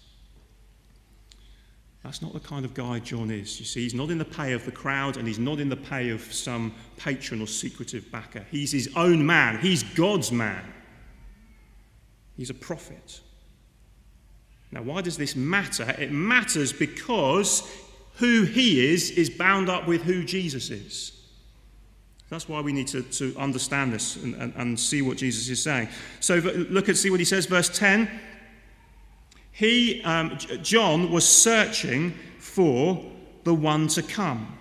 That's 2.05 2.22
not 2.22 2.33
the 2.33 2.38
kind 2.38 2.64
of 2.64 2.74
guy 2.74 3.00
John 3.00 3.28
is. 3.33 3.59
You 3.59 3.66
see, 3.66 3.83
he's 3.83 3.94
not 3.94 4.11
in 4.11 4.18
the 4.18 4.24
pay 4.24 4.52
of 4.52 4.64
the 4.64 4.70
crowd 4.70 5.16
and 5.16 5.26
he's 5.26 5.40
not 5.40 5.59
in 5.59 5.68
the 5.68 5.76
pay 5.76 6.11
of 6.11 6.20
some 6.33 6.72
patron 6.96 7.42
or 7.42 7.48
secretive 7.48 8.09
backer. 8.12 8.46
He's 8.52 8.70
his 8.70 8.88
own 8.94 9.26
man, 9.26 9.59
he's 9.59 9.83
God's 9.83 10.31
man. 10.31 10.72
He's 12.37 12.50
a 12.50 12.55
prophet. 12.55 13.20
Now, 14.73 14.83
why 14.83 15.03
does 15.03 15.19
this 15.19 15.37
matter? 15.37 15.95
It 15.99 16.11
matters 16.11 16.73
because 16.73 17.71
who 18.17 18.45
he 18.45 18.93
is 18.93 19.11
is 19.11 19.29
bound 19.31 19.69
up 19.69 19.87
with 19.87 20.03
who 20.03 20.25
Jesus 20.25 20.71
is. 20.71 21.13
That's 22.31 22.49
why 22.49 22.63
we 22.63 22.73
need 22.73 22.89
to, 22.89 23.03
to 23.03 23.37
understand 23.37 23.93
this 23.93 24.17
and, 24.17 24.35
and, 24.37 24.55
and 24.57 24.81
see 24.81 25.03
what 25.03 25.19
Jesus 25.19 25.51
is 25.51 25.63
saying. 25.63 25.89
So 26.21 26.37
look 26.37 26.89
at 26.89 26.97
see 26.97 27.11
what 27.11 27.21
he 27.21 27.27
says, 27.27 27.45
verse 27.45 27.69
10. 27.69 28.11
He, 29.51 30.03
um, 30.03 30.39
John 30.63 31.13
was 31.13 31.29
searching 31.29 32.15
for 32.39 33.05
the 33.45 33.53
one 33.53 33.87
to 33.89 34.03
come. 34.03 34.59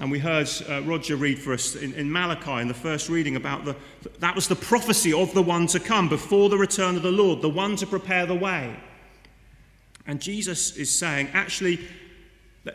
And 0.00 0.10
we 0.10 0.18
heard 0.18 0.48
uh, 0.68 0.82
Roger 0.82 1.16
read 1.16 1.38
for 1.38 1.52
us 1.52 1.76
in, 1.76 1.92
in, 1.94 2.10
Malachi 2.10 2.62
in 2.62 2.68
the 2.68 2.74
first 2.74 3.08
reading 3.08 3.36
about 3.36 3.64
the, 3.64 3.76
that 4.20 4.34
was 4.34 4.48
the 4.48 4.56
prophecy 4.56 5.12
of 5.12 5.34
the 5.34 5.42
one 5.42 5.66
to 5.68 5.80
come 5.80 6.08
before 6.08 6.48
the 6.48 6.56
return 6.56 6.96
of 6.96 7.02
the 7.02 7.12
Lord, 7.12 7.42
the 7.42 7.48
one 7.48 7.76
to 7.76 7.86
prepare 7.86 8.24
the 8.24 8.34
way. 8.34 8.74
And 10.06 10.20
Jesus 10.20 10.76
is 10.76 10.90
saying, 10.90 11.28
actually, 11.34 11.78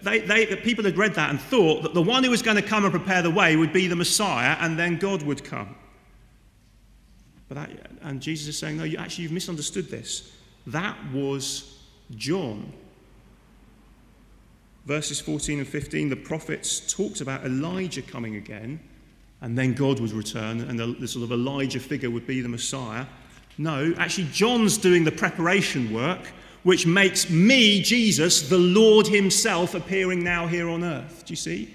they, 0.04 0.20
they, 0.20 0.46
the 0.46 0.58
people 0.58 0.84
had 0.84 0.98
read 0.98 1.16
that 1.16 1.30
and 1.30 1.40
thought 1.40 1.82
that 1.84 1.94
the 1.94 2.02
one 2.02 2.24
who 2.24 2.30
was 2.30 2.42
going 2.42 2.58
to 2.58 2.62
come 2.62 2.84
and 2.84 2.94
prepare 2.94 3.22
the 3.22 3.32
way 3.32 3.56
would 3.56 3.74
be 3.74 3.88
the 3.88 3.96
Messiah 3.96 4.56
and 4.60 4.78
then 4.78 4.98
God 4.98 5.24
would 5.24 5.44
come. 5.44 5.76
But 7.48 7.56
that, 7.56 7.70
and 8.02 8.22
Jesus 8.22 8.48
is 8.50 8.60
saying, 8.60 8.78
no, 8.78 8.84
you, 8.84 8.98
actually, 8.98 9.24
you've 9.24 9.32
misunderstood 9.32 9.90
this. 9.90 10.34
That 10.68 10.98
was 11.12 11.80
John 12.12 12.74
verses 14.88 15.20
14 15.20 15.60
and 15.60 15.68
15, 15.68 16.10
the 16.10 16.16
prophets 16.16 16.92
talked 16.92 17.20
about 17.20 17.46
Elijah 17.46 18.02
coming 18.02 18.38
again, 18.38 18.80
and 19.42 19.58
then 19.58 19.74
God 19.74 20.00
would 20.00 20.14
return, 20.14 20.62
and 20.62 20.80
the, 20.80 20.88
the, 21.00 21.08
sort 21.08 21.24
of 21.24 21.32
Elijah 21.34 21.80
figure 21.80 22.10
would 22.10 22.26
be 22.26 22.40
the 22.40 22.48
Messiah. 22.48 23.06
No, 23.58 23.94
actually, 23.98 24.30
John's 24.32 24.78
doing 24.78 25.04
the 25.04 25.12
preparation 25.12 25.94
work, 25.94 26.32
which 26.64 26.88
makes 26.88 27.30
me, 27.30 27.82
Jesus, 27.82 28.48
the 28.48 28.58
Lord 28.58 29.08
Himself, 29.08 29.76
appearing 29.76 30.24
now 30.24 30.48
here 30.48 30.70
on 30.70 30.86
earth. 30.86 31.24
Do 31.26 31.34
you 31.34 31.38
see? 31.38 31.74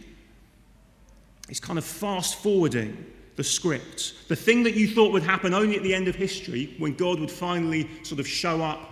It's 1.50 1.60
kind 1.60 1.78
of 1.78 1.84
fast 1.84 2.36
forwarding 2.36 3.06
the 3.36 3.44
script. 3.44 4.14
The 4.28 4.36
thing 4.36 4.62
that 4.62 4.74
you 4.74 4.88
thought 4.88 5.12
would 5.12 5.22
happen 5.22 5.52
only 5.52 5.76
at 5.76 5.82
the 5.82 5.94
end 5.94 6.08
of 6.08 6.14
history, 6.14 6.74
when 6.78 6.94
God 6.94 7.20
would 7.20 7.30
finally 7.30 7.90
sort 8.04 8.20
of 8.20 8.26
show 8.26 8.62
up 8.62 8.88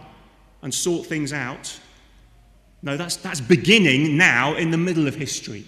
and 0.61 0.73
sort 0.73 1.07
things 1.07 1.33
out, 1.33 1.79
no, 2.83 2.97
that's, 2.97 3.17
that's 3.17 3.41
beginning 3.41 4.17
now 4.17 4.55
in 4.55 4.71
the 4.71 4.79
middle 4.79 5.07
of 5.07 5.15
history. 5.15 5.65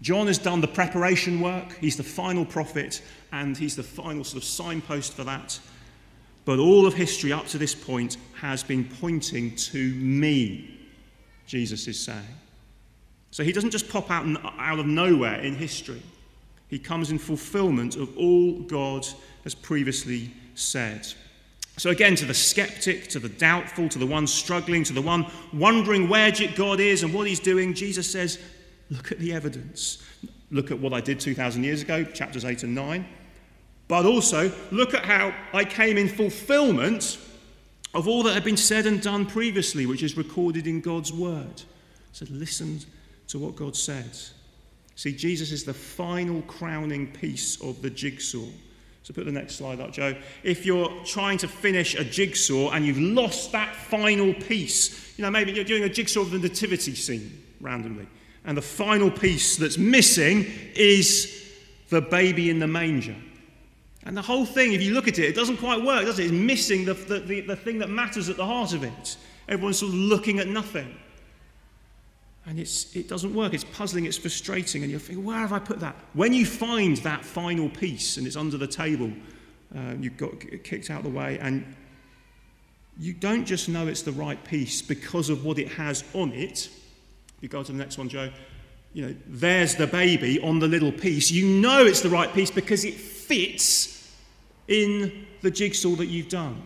John 0.00 0.26
has 0.26 0.38
done 0.38 0.60
the 0.60 0.68
preparation 0.68 1.40
work, 1.40 1.76
he's 1.80 1.96
the 1.96 2.02
final 2.02 2.44
prophet, 2.44 3.02
and 3.32 3.56
he's 3.56 3.76
the 3.76 3.82
final 3.82 4.24
sort 4.24 4.42
of 4.42 4.48
signpost 4.48 5.14
for 5.14 5.24
that. 5.24 5.58
But 6.44 6.58
all 6.58 6.86
of 6.86 6.94
history 6.94 7.32
up 7.32 7.46
to 7.48 7.58
this 7.58 7.74
point 7.74 8.18
has 8.40 8.62
been 8.62 8.84
pointing 8.84 9.56
to 9.56 9.94
me, 9.94 10.78
Jesus 11.46 11.88
is 11.88 11.98
saying. 11.98 12.22
So 13.32 13.42
he 13.42 13.52
doesn't 13.52 13.70
just 13.70 13.88
pop 13.88 14.10
out, 14.10 14.26
out 14.58 14.78
of 14.78 14.86
nowhere 14.86 15.40
in 15.40 15.56
history, 15.56 16.02
he 16.68 16.78
comes 16.78 17.10
in 17.10 17.18
fulfillment 17.18 17.96
of 17.96 18.16
all 18.16 18.60
God 18.60 19.06
has 19.44 19.54
previously 19.54 20.32
said. 20.54 21.06
So, 21.78 21.90
again, 21.90 22.16
to 22.16 22.24
the 22.24 22.34
skeptic, 22.34 23.08
to 23.08 23.18
the 23.18 23.28
doubtful, 23.28 23.88
to 23.90 23.98
the 23.98 24.06
one 24.06 24.26
struggling, 24.26 24.82
to 24.84 24.94
the 24.94 25.02
one 25.02 25.26
wondering 25.52 26.08
where 26.08 26.32
God 26.54 26.80
is 26.80 27.02
and 27.02 27.12
what 27.12 27.26
he's 27.26 27.40
doing, 27.40 27.74
Jesus 27.74 28.10
says, 28.10 28.38
Look 28.90 29.12
at 29.12 29.18
the 29.18 29.32
evidence. 29.32 30.02
Look 30.50 30.70
at 30.70 30.78
what 30.78 30.94
I 30.94 31.00
did 31.00 31.20
2,000 31.20 31.64
years 31.64 31.82
ago, 31.82 32.04
chapters 32.04 32.44
8 32.44 32.62
and 32.62 32.74
9. 32.74 33.06
But 33.88 34.06
also, 34.06 34.52
look 34.70 34.94
at 34.94 35.04
how 35.04 35.34
I 35.52 35.64
came 35.64 35.98
in 35.98 36.08
fulfillment 36.08 37.18
of 37.94 38.08
all 38.08 38.22
that 38.22 38.34
had 38.34 38.44
been 38.44 38.56
said 38.56 38.86
and 38.86 39.02
done 39.02 39.26
previously, 39.26 39.86
which 39.86 40.02
is 40.02 40.16
recorded 40.16 40.66
in 40.66 40.80
God's 40.80 41.12
word. 41.12 41.62
So, 42.12 42.26
listen 42.30 42.80
to 43.28 43.38
what 43.38 43.54
God 43.54 43.76
said. 43.76 44.16
See, 44.94 45.14
Jesus 45.14 45.52
is 45.52 45.64
the 45.64 45.74
final 45.74 46.40
crowning 46.42 47.12
piece 47.12 47.60
of 47.60 47.82
the 47.82 47.90
jigsaw. 47.90 48.46
So 49.06 49.14
put 49.14 49.24
the 49.24 49.30
next 49.30 49.54
slide 49.54 49.78
up, 49.78 49.92
Joe. 49.92 50.16
If 50.42 50.66
you're 50.66 50.90
trying 51.04 51.38
to 51.38 51.46
finish 51.46 51.94
a 51.94 52.02
jigsaw 52.02 52.72
and 52.72 52.84
you've 52.84 52.98
lost 52.98 53.52
that 53.52 53.72
final 53.72 54.34
piece, 54.34 55.16
you 55.16 55.22
know, 55.22 55.30
maybe 55.30 55.52
you're 55.52 55.62
doing 55.62 55.84
a 55.84 55.88
jigsaw 55.88 56.22
of 56.22 56.32
the 56.32 56.40
nativity 56.40 56.96
scene 56.96 57.40
randomly, 57.60 58.08
and 58.44 58.58
the 58.58 58.62
final 58.62 59.08
piece 59.08 59.58
that's 59.58 59.78
missing 59.78 60.44
is 60.74 61.52
the 61.88 62.00
baby 62.00 62.50
in 62.50 62.58
the 62.58 62.66
manger. 62.66 63.14
And 64.02 64.16
the 64.16 64.22
whole 64.22 64.44
thing, 64.44 64.72
if 64.72 64.82
you 64.82 64.92
look 64.92 65.06
at 65.06 65.20
it, 65.20 65.26
it 65.26 65.36
doesn't 65.36 65.58
quite 65.58 65.84
work, 65.84 66.04
does 66.04 66.18
it? 66.18 66.24
It's 66.24 66.32
missing 66.32 66.84
the, 66.84 66.94
the, 66.94 67.20
the, 67.20 67.40
the 67.42 67.56
thing 67.56 67.78
that 67.78 67.90
matters 67.90 68.28
at 68.28 68.36
the 68.36 68.44
heart 68.44 68.72
of 68.72 68.82
it. 68.82 69.16
Everyone's 69.48 69.78
sort 69.78 69.92
of 69.92 69.98
looking 69.98 70.40
at 70.40 70.48
nothing. 70.48 70.92
And 72.48 72.60
it 72.60 73.08
doesn't 73.08 73.34
work. 73.34 73.54
It's 73.54 73.64
puzzling, 73.64 74.04
it's 74.04 74.16
frustrating. 74.16 74.82
And 74.82 74.90
you're 74.90 75.00
thinking, 75.00 75.24
where 75.24 75.38
have 75.38 75.52
I 75.52 75.58
put 75.58 75.80
that? 75.80 75.96
When 76.14 76.32
you 76.32 76.46
find 76.46 76.96
that 76.98 77.24
final 77.24 77.68
piece 77.68 78.18
and 78.18 78.26
it's 78.26 78.36
under 78.36 78.56
the 78.56 78.68
table, 78.68 79.10
uh, 79.76 79.94
you've 79.98 80.16
got 80.16 80.32
kicked 80.62 80.90
out 80.90 81.04
of 81.04 81.12
the 81.12 81.18
way, 81.18 81.40
and 81.40 81.74
you 82.98 83.12
don't 83.12 83.44
just 83.44 83.68
know 83.68 83.88
it's 83.88 84.02
the 84.02 84.12
right 84.12 84.42
piece 84.44 84.80
because 84.80 85.28
of 85.28 85.44
what 85.44 85.58
it 85.58 85.68
has 85.72 86.04
on 86.14 86.32
it. 86.32 86.68
If 87.36 87.42
you 87.42 87.48
go 87.48 87.64
to 87.64 87.72
the 87.72 87.78
next 87.78 87.98
one, 87.98 88.08
Joe, 88.08 88.30
you 88.92 89.06
know, 89.06 89.16
there's 89.26 89.74
the 89.74 89.86
baby 89.86 90.40
on 90.40 90.60
the 90.60 90.68
little 90.68 90.92
piece. 90.92 91.30
You 91.30 91.46
know 91.46 91.84
it's 91.84 92.00
the 92.00 92.08
right 92.08 92.32
piece 92.32 92.50
because 92.50 92.84
it 92.84 92.94
fits 92.94 94.10
in 94.68 95.26
the 95.42 95.50
jigsaw 95.50 95.96
that 95.96 96.06
you've 96.06 96.28
done. 96.28 96.62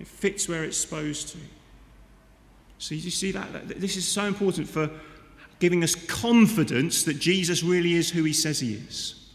It 0.00 0.08
fits 0.08 0.48
where 0.48 0.64
it's 0.64 0.76
supposed 0.76 1.28
to. 1.28 1.38
So 2.82 2.96
you 2.96 3.12
see 3.12 3.30
that? 3.30 3.68
This 3.80 3.96
is 3.96 4.08
so 4.08 4.24
important 4.24 4.68
for 4.68 4.90
giving 5.60 5.84
us 5.84 5.94
confidence 5.94 7.04
that 7.04 7.20
Jesus 7.20 7.62
really 7.62 7.94
is 7.94 8.10
who 8.10 8.24
he 8.24 8.32
says 8.32 8.58
he 8.58 8.74
is, 8.74 9.30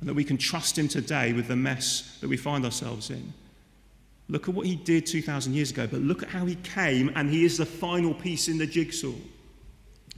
and 0.00 0.08
that 0.08 0.12
we 0.12 0.22
can 0.22 0.36
trust 0.36 0.76
him 0.76 0.86
today 0.86 1.32
with 1.32 1.48
the 1.48 1.56
mess 1.56 2.18
that 2.20 2.28
we 2.28 2.36
find 2.36 2.62
ourselves 2.62 3.08
in. 3.08 3.32
Look 4.28 4.50
at 4.50 4.54
what 4.54 4.66
he 4.66 4.76
did 4.76 5.06
2,000 5.06 5.54
years 5.54 5.70
ago, 5.70 5.86
but 5.86 6.02
look 6.02 6.22
at 6.22 6.28
how 6.28 6.44
he 6.44 6.56
came, 6.56 7.10
and 7.16 7.30
he 7.30 7.46
is 7.46 7.56
the 7.56 7.64
final 7.64 8.12
piece 8.12 8.48
in 8.48 8.58
the 8.58 8.66
jigsaw. 8.66 9.14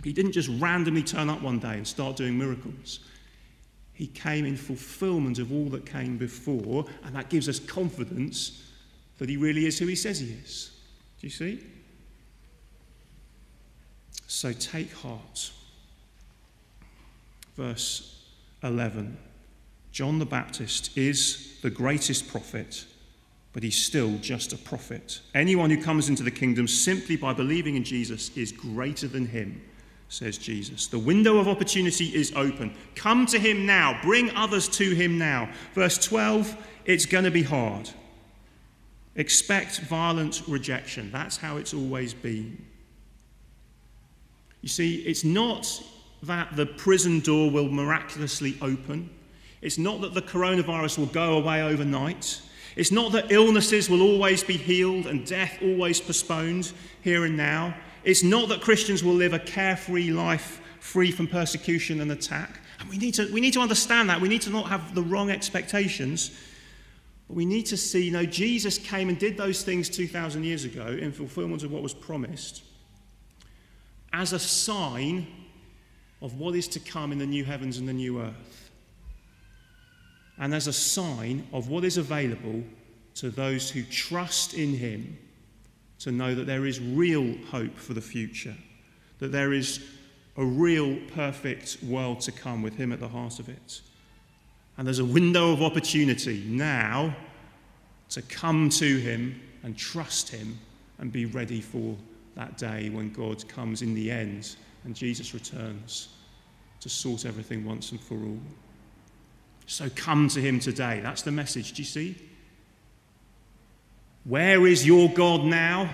He 0.02 0.12
didn't 0.12 0.32
just 0.32 0.50
randomly 0.60 1.04
turn 1.04 1.30
up 1.30 1.42
one 1.42 1.60
day 1.60 1.74
and 1.74 1.86
start 1.86 2.16
doing 2.16 2.36
miracles. 2.36 2.98
He 3.92 4.08
came 4.08 4.44
in 4.44 4.56
fulfillment 4.56 5.38
of 5.38 5.52
all 5.52 5.66
that 5.66 5.86
came 5.86 6.18
before, 6.18 6.86
and 7.04 7.14
that 7.14 7.30
gives 7.30 7.48
us 7.48 7.60
confidence 7.60 8.60
that 9.18 9.28
he 9.28 9.36
really 9.36 9.66
is 9.66 9.78
who 9.78 9.86
he 9.86 9.94
says 9.94 10.18
he 10.18 10.32
is. 10.32 10.72
Do 11.20 11.28
you 11.28 11.30
see? 11.30 11.60
So 14.26 14.52
take 14.52 14.92
heart. 14.92 15.52
Verse 17.56 18.24
11 18.62 19.16
John 19.92 20.18
the 20.18 20.26
Baptist 20.26 20.96
is 20.96 21.58
the 21.62 21.70
greatest 21.70 22.28
prophet 22.28 22.84
but 23.56 23.62
he's 23.62 23.82
still 23.82 24.18
just 24.18 24.52
a 24.52 24.58
prophet. 24.58 25.22
Anyone 25.34 25.70
who 25.70 25.82
comes 25.82 26.10
into 26.10 26.22
the 26.22 26.30
kingdom 26.30 26.68
simply 26.68 27.16
by 27.16 27.32
believing 27.32 27.74
in 27.74 27.84
Jesus 27.84 28.28
is 28.36 28.52
greater 28.52 29.08
than 29.08 29.24
him, 29.24 29.62
says 30.10 30.36
Jesus. 30.36 30.88
The 30.88 30.98
window 30.98 31.38
of 31.38 31.48
opportunity 31.48 32.14
is 32.14 32.34
open. 32.36 32.76
Come 32.96 33.24
to 33.24 33.38
him 33.38 33.64
now, 33.64 33.98
bring 34.02 34.28
others 34.36 34.68
to 34.76 34.94
him 34.94 35.16
now. 35.16 35.48
Verse 35.72 35.96
12, 35.96 36.54
it's 36.84 37.06
going 37.06 37.24
to 37.24 37.30
be 37.30 37.44
hard. 37.44 37.88
Expect 39.14 39.80
violent 39.80 40.42
rejection. 40.46 41.10
That's 41.10 41.38
how 41.38 41.56
it's 41.56 41.72
always 41.72 42.12
been. 42.12 42.62
You 44.62 44.68
see, 44.68 44.96
it's 45.02 45.24
not 45.24 45.82
that 46.22 46.56
the 46.56 46.66
prison 46.66 47.20
door 47.20 47.50
will 47.50 47.68
miraculously 47.68 48.56
open. 48.60 49.10
It's 49.62 49.78
not 49.78 50.00
that 50.02 50.14
the 50.14 50.22
coronavirus 50.22 50.98
will 50.98 51.06
go 51.06 51.38
away 51.38 51.62
overnight. 51.62 52.40
It's 52.76 52.92
not 52.92 53.12
that 53.12 53.32
illnesses 53.32 53.88
will 53.88 54.02
always 54.02 54.44
be 54.44 54.56
healed 54.56 55.06
and 55.06 55.26
death 55.26 55.58
always 55.62 56.00
postponed 56.00 56.72
here 57.02 57.24
and 57.24 57.36
now. 57.36 57.74
It's 58.04 58.22
not 58.22 58.48
that 58.50 58.60
Christians 58.60 59.02
will 59.02 59.14
live 59.14 59.32
a 59.32 59.38
carefree 59.38 60.10
life 60.10 60.60
free 60.80 61.10
from 61.10 61.26
persecution 61.26 62.00
and 62.00 62.12
attack. 62.12 62.60
And 62.78 62.88
we 62.88 62.98
need 62.98 63.14
to, 63.14 63.32
we 63.32 63.40
need 63.40 63.54
to 63.54 63.60
understand 63.60 64.10
that. 64.10 64.20
We 64.20 64.28
need 64.28 64.42
to 64.42 64.50
not 64.50 64.68
have 64.68 64.94
the 64.94 65.02
wrong 65.02 65.30
expectations. 65.30 66.38
But 67.26 67.36
we 67.36 67.46
need 67.46 67.66
to 67.66 67.76
see, 67.76 68.04
you 68.04 68.12
know, 68.12 68.26
Jesus 68.26 68.78
came 68.78 69.08
and 69.08 69.18
did 69.18 69.36
those 69.36 69.62
things 69.62 69.88
2,000 69.88 70.44
years 70.44 70.64
ago 70.64 70.86
in 70.86 71.12
fulfillment 71.12 71.62
of 71.62 71.72
what 71.72 71.82
was 71.82 71.94
promised 71.94 72.62
as 74.16 74.32
a 74.32 74.38
sign 74.38 75.26
of 76.22 76.38
what 76.38 76.54
is 76.54 76.66
to 76.66 76.80
come 76.80 77.12
in 77.12 77.18
the 77.18 77.26
new 77.26 77.44
heavens 77.44 77.78
and 77.78 77.86
the 77.86 77.92
new 77.92 78.20
earth 78.20 78.70
and 80.38 80.54
as 80.54 80.66
a 80.66 80.72
sign 80.72 81.46
of 81.52 81.68
what 81.68 81.84
is 81.84 81.96
available 81.96 82.62
to 83.14 83.30
those 83.30 83.70
who 83.70 83.82
trust 83.84 84.54
in 84.54 84.74
Him 84.74 85.18
to 86.00 86.12
know 86.12 86.34
that 86.34 86.46
there 86.46 86.66
is 86.66 86.80
real 86.80 87.36
hope 87.50 87.76
for 87.76 87.94
the 87.94 88.00
future, 88.00 88.54
that 89.18 89.32
there 89.32 89.52
is 89.52 89.82
a 90.36 90.44
real 90.44 90.98
perfect 91.14 91.78
world 91.82 92.20
to 92.20 92.32
come 92.32 92.62
with 92.62 92.76
Him 92.76 92.92
at 92.92 93.00
the 93.00 93.08
heart 93.08 93.38
of 93.38 93.48
it. 93.48 93.80
And 94.76 94.86
there's 94.86 94.98
a 94.98 95.04
window 95.04 95.52
of 95.52 95.62
opportunity 95.62 96.44
now 96.46 97.16
to 98.10 98.20
come 98.22 98.68
to 98.68 98.98
Him 98.98 99.40
and 99.62 99.76
trust 99.76 100.28
Him 100.28 100.58
and 100.98 101.10
be 101.10 101.24
ready 101.24 101.62
for 101.62 101.96
that 102.36 102.56
day 102.58 102.90
when 102.90 103.10
God 103.10 103.46
comes 103.48 103.82
in 103.82 103.94
the 103.94 104.10
end 104.10 104.56
and 104.84 104.94
Jesus 104.94 105.34
returns 105.34 106.08
to 106.80 106.88
sort 106.88 107.26
everything 107.26 107.64
once 107.64 107.90
and 107.90 108.00
for 108.00 108.14
all. 108.14 108.38
So 109.66 109.90
come 109.96 110.28
to 110.28 110.40
him 110.40 110.60
today. 110.60 111.00
That's 111.02 111.22
the 111.22 111.32
message. 111.32 111.72
Do 111.72 111.82
you 111.82 111.86
see? 111.86 112.16
Where 114.24 114.66
is 114.66 114.86
your 114.86 115.08
God 115.10 115.44
now? 115.44 115.90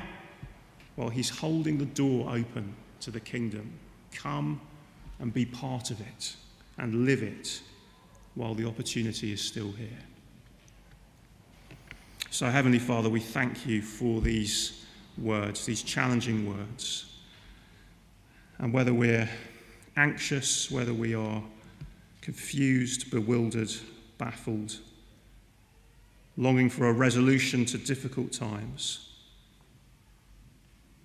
Well, 0.96 1.08
he's 1.08 1.30
holding 1.30 1.78
the 1.78 1.86
door 1.86 2.28
open 2.28 2.74
to 3.00 3.10
the 3.10 3.20
kingdom. 3.20 3.72
Come 4.12 4.60
and 5.20 5.32
be 5.32 5.46
part 5.46 5.90
of 5.90 6.00
it 6.00 6.36
and 6.76 7.06
live 7.06 7.22
it 7.22 7.60
while 8.34 8.54
the 8.54 8.66
opportunity 8.66 9.32
is 9.32 9.40
still 9.40 9.72
here. 9.72 9.98
So, 12.30 12.46
Heavenly 12.46 12.78
Father, 12.78 13.08
we 13.08 13.20
thank 13.20 13.66
you 13.66 13.82
for 13.82 14.20
these 14.20 14.84
words, 15.18 15.66
these 15.66 15.82
challenging 15.82 16.48
words. 16.48 17.12
And 18.58 18.72
whether 18.72 18.94
we're 18.94 19.28
anxious, 19.96 20.70
whether 20.70 20.94
we 20.94 21.14
are 21.14 21.42
confused, 22.20 23.10
bewildered, 23.10 23.72
baffled, 24.18 24.78
longing 26.36 26.70
for 26.70 26.86
a 26.86 26.92
resolution 26.92 27.64
to 27.66 27.78
difficult 27.78 28.32
times. 28.32 29.10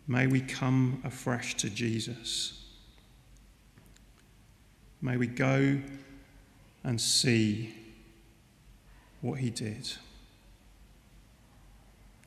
May 0.08 0.28
we 0.28 0.40
come 0.40 1.02
afresh 1.04 1.56
to 1.56 1.70
Jesus. 1.70 2.64
May 5.02 5.18
we 5.18 5.28
go 5.28 5.80
and 6.84 7.02
see 7.02 7.76
what 9.22 9.40
he 9.40 9.50
did. 9.50 9.92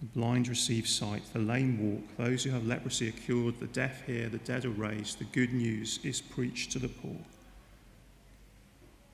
The 0.00 0.06
blind 0.06 0.48
receive 0.48 0.88
sight, 0.88 1.22
the 1.32 1.38
lame 1.38 1.78
walk, 1.78 2.16
those 2.16 2.42
who 2.42 2.50
have 2.50 2.66
leprosy 2.66 3.08
are 3.08 3.12
cured, 3.12 3.60
the 3.60 3.66
deaf 3.66 4.06
hear, 4.06 4.28
the 4.28 4.38
dead 4.38 4.64
are 4.64 4.70
raised, 4.70 5.18
the 5.18 5.24
good 5.24 5.52
news 5.52 6.00
is 6.02 6.20
preached 6.20 6.72
to 6.72 6.78
the 6.78 6.88
poor. 6.88 7.18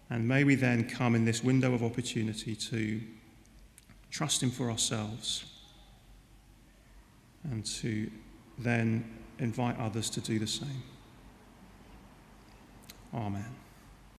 And 0.09 0.29
may 0.29 0.45
we 0.45 0.55
then 0.55 0.89
come 0.89 1.17
in 1.17 1.25
this 1.25 1.43
window 1.43 1.75
of 1.75 1.83
opportunity 1.83 2.55
to 2.55 3.01
trust 4.11 4.43
Him 4.43 4.51
for 4.51 4.71
ourselves 4.71 5.45
and 7.51 7.65
to 7.67 8.09
then 8.59 9.05
invite 9.41 9.79
others 9.79 10.09
to 10.11 10.21
do 10.21 10.39
the 10.39 10.47
same. 10.47 10.83
Amen. 13.13 13.66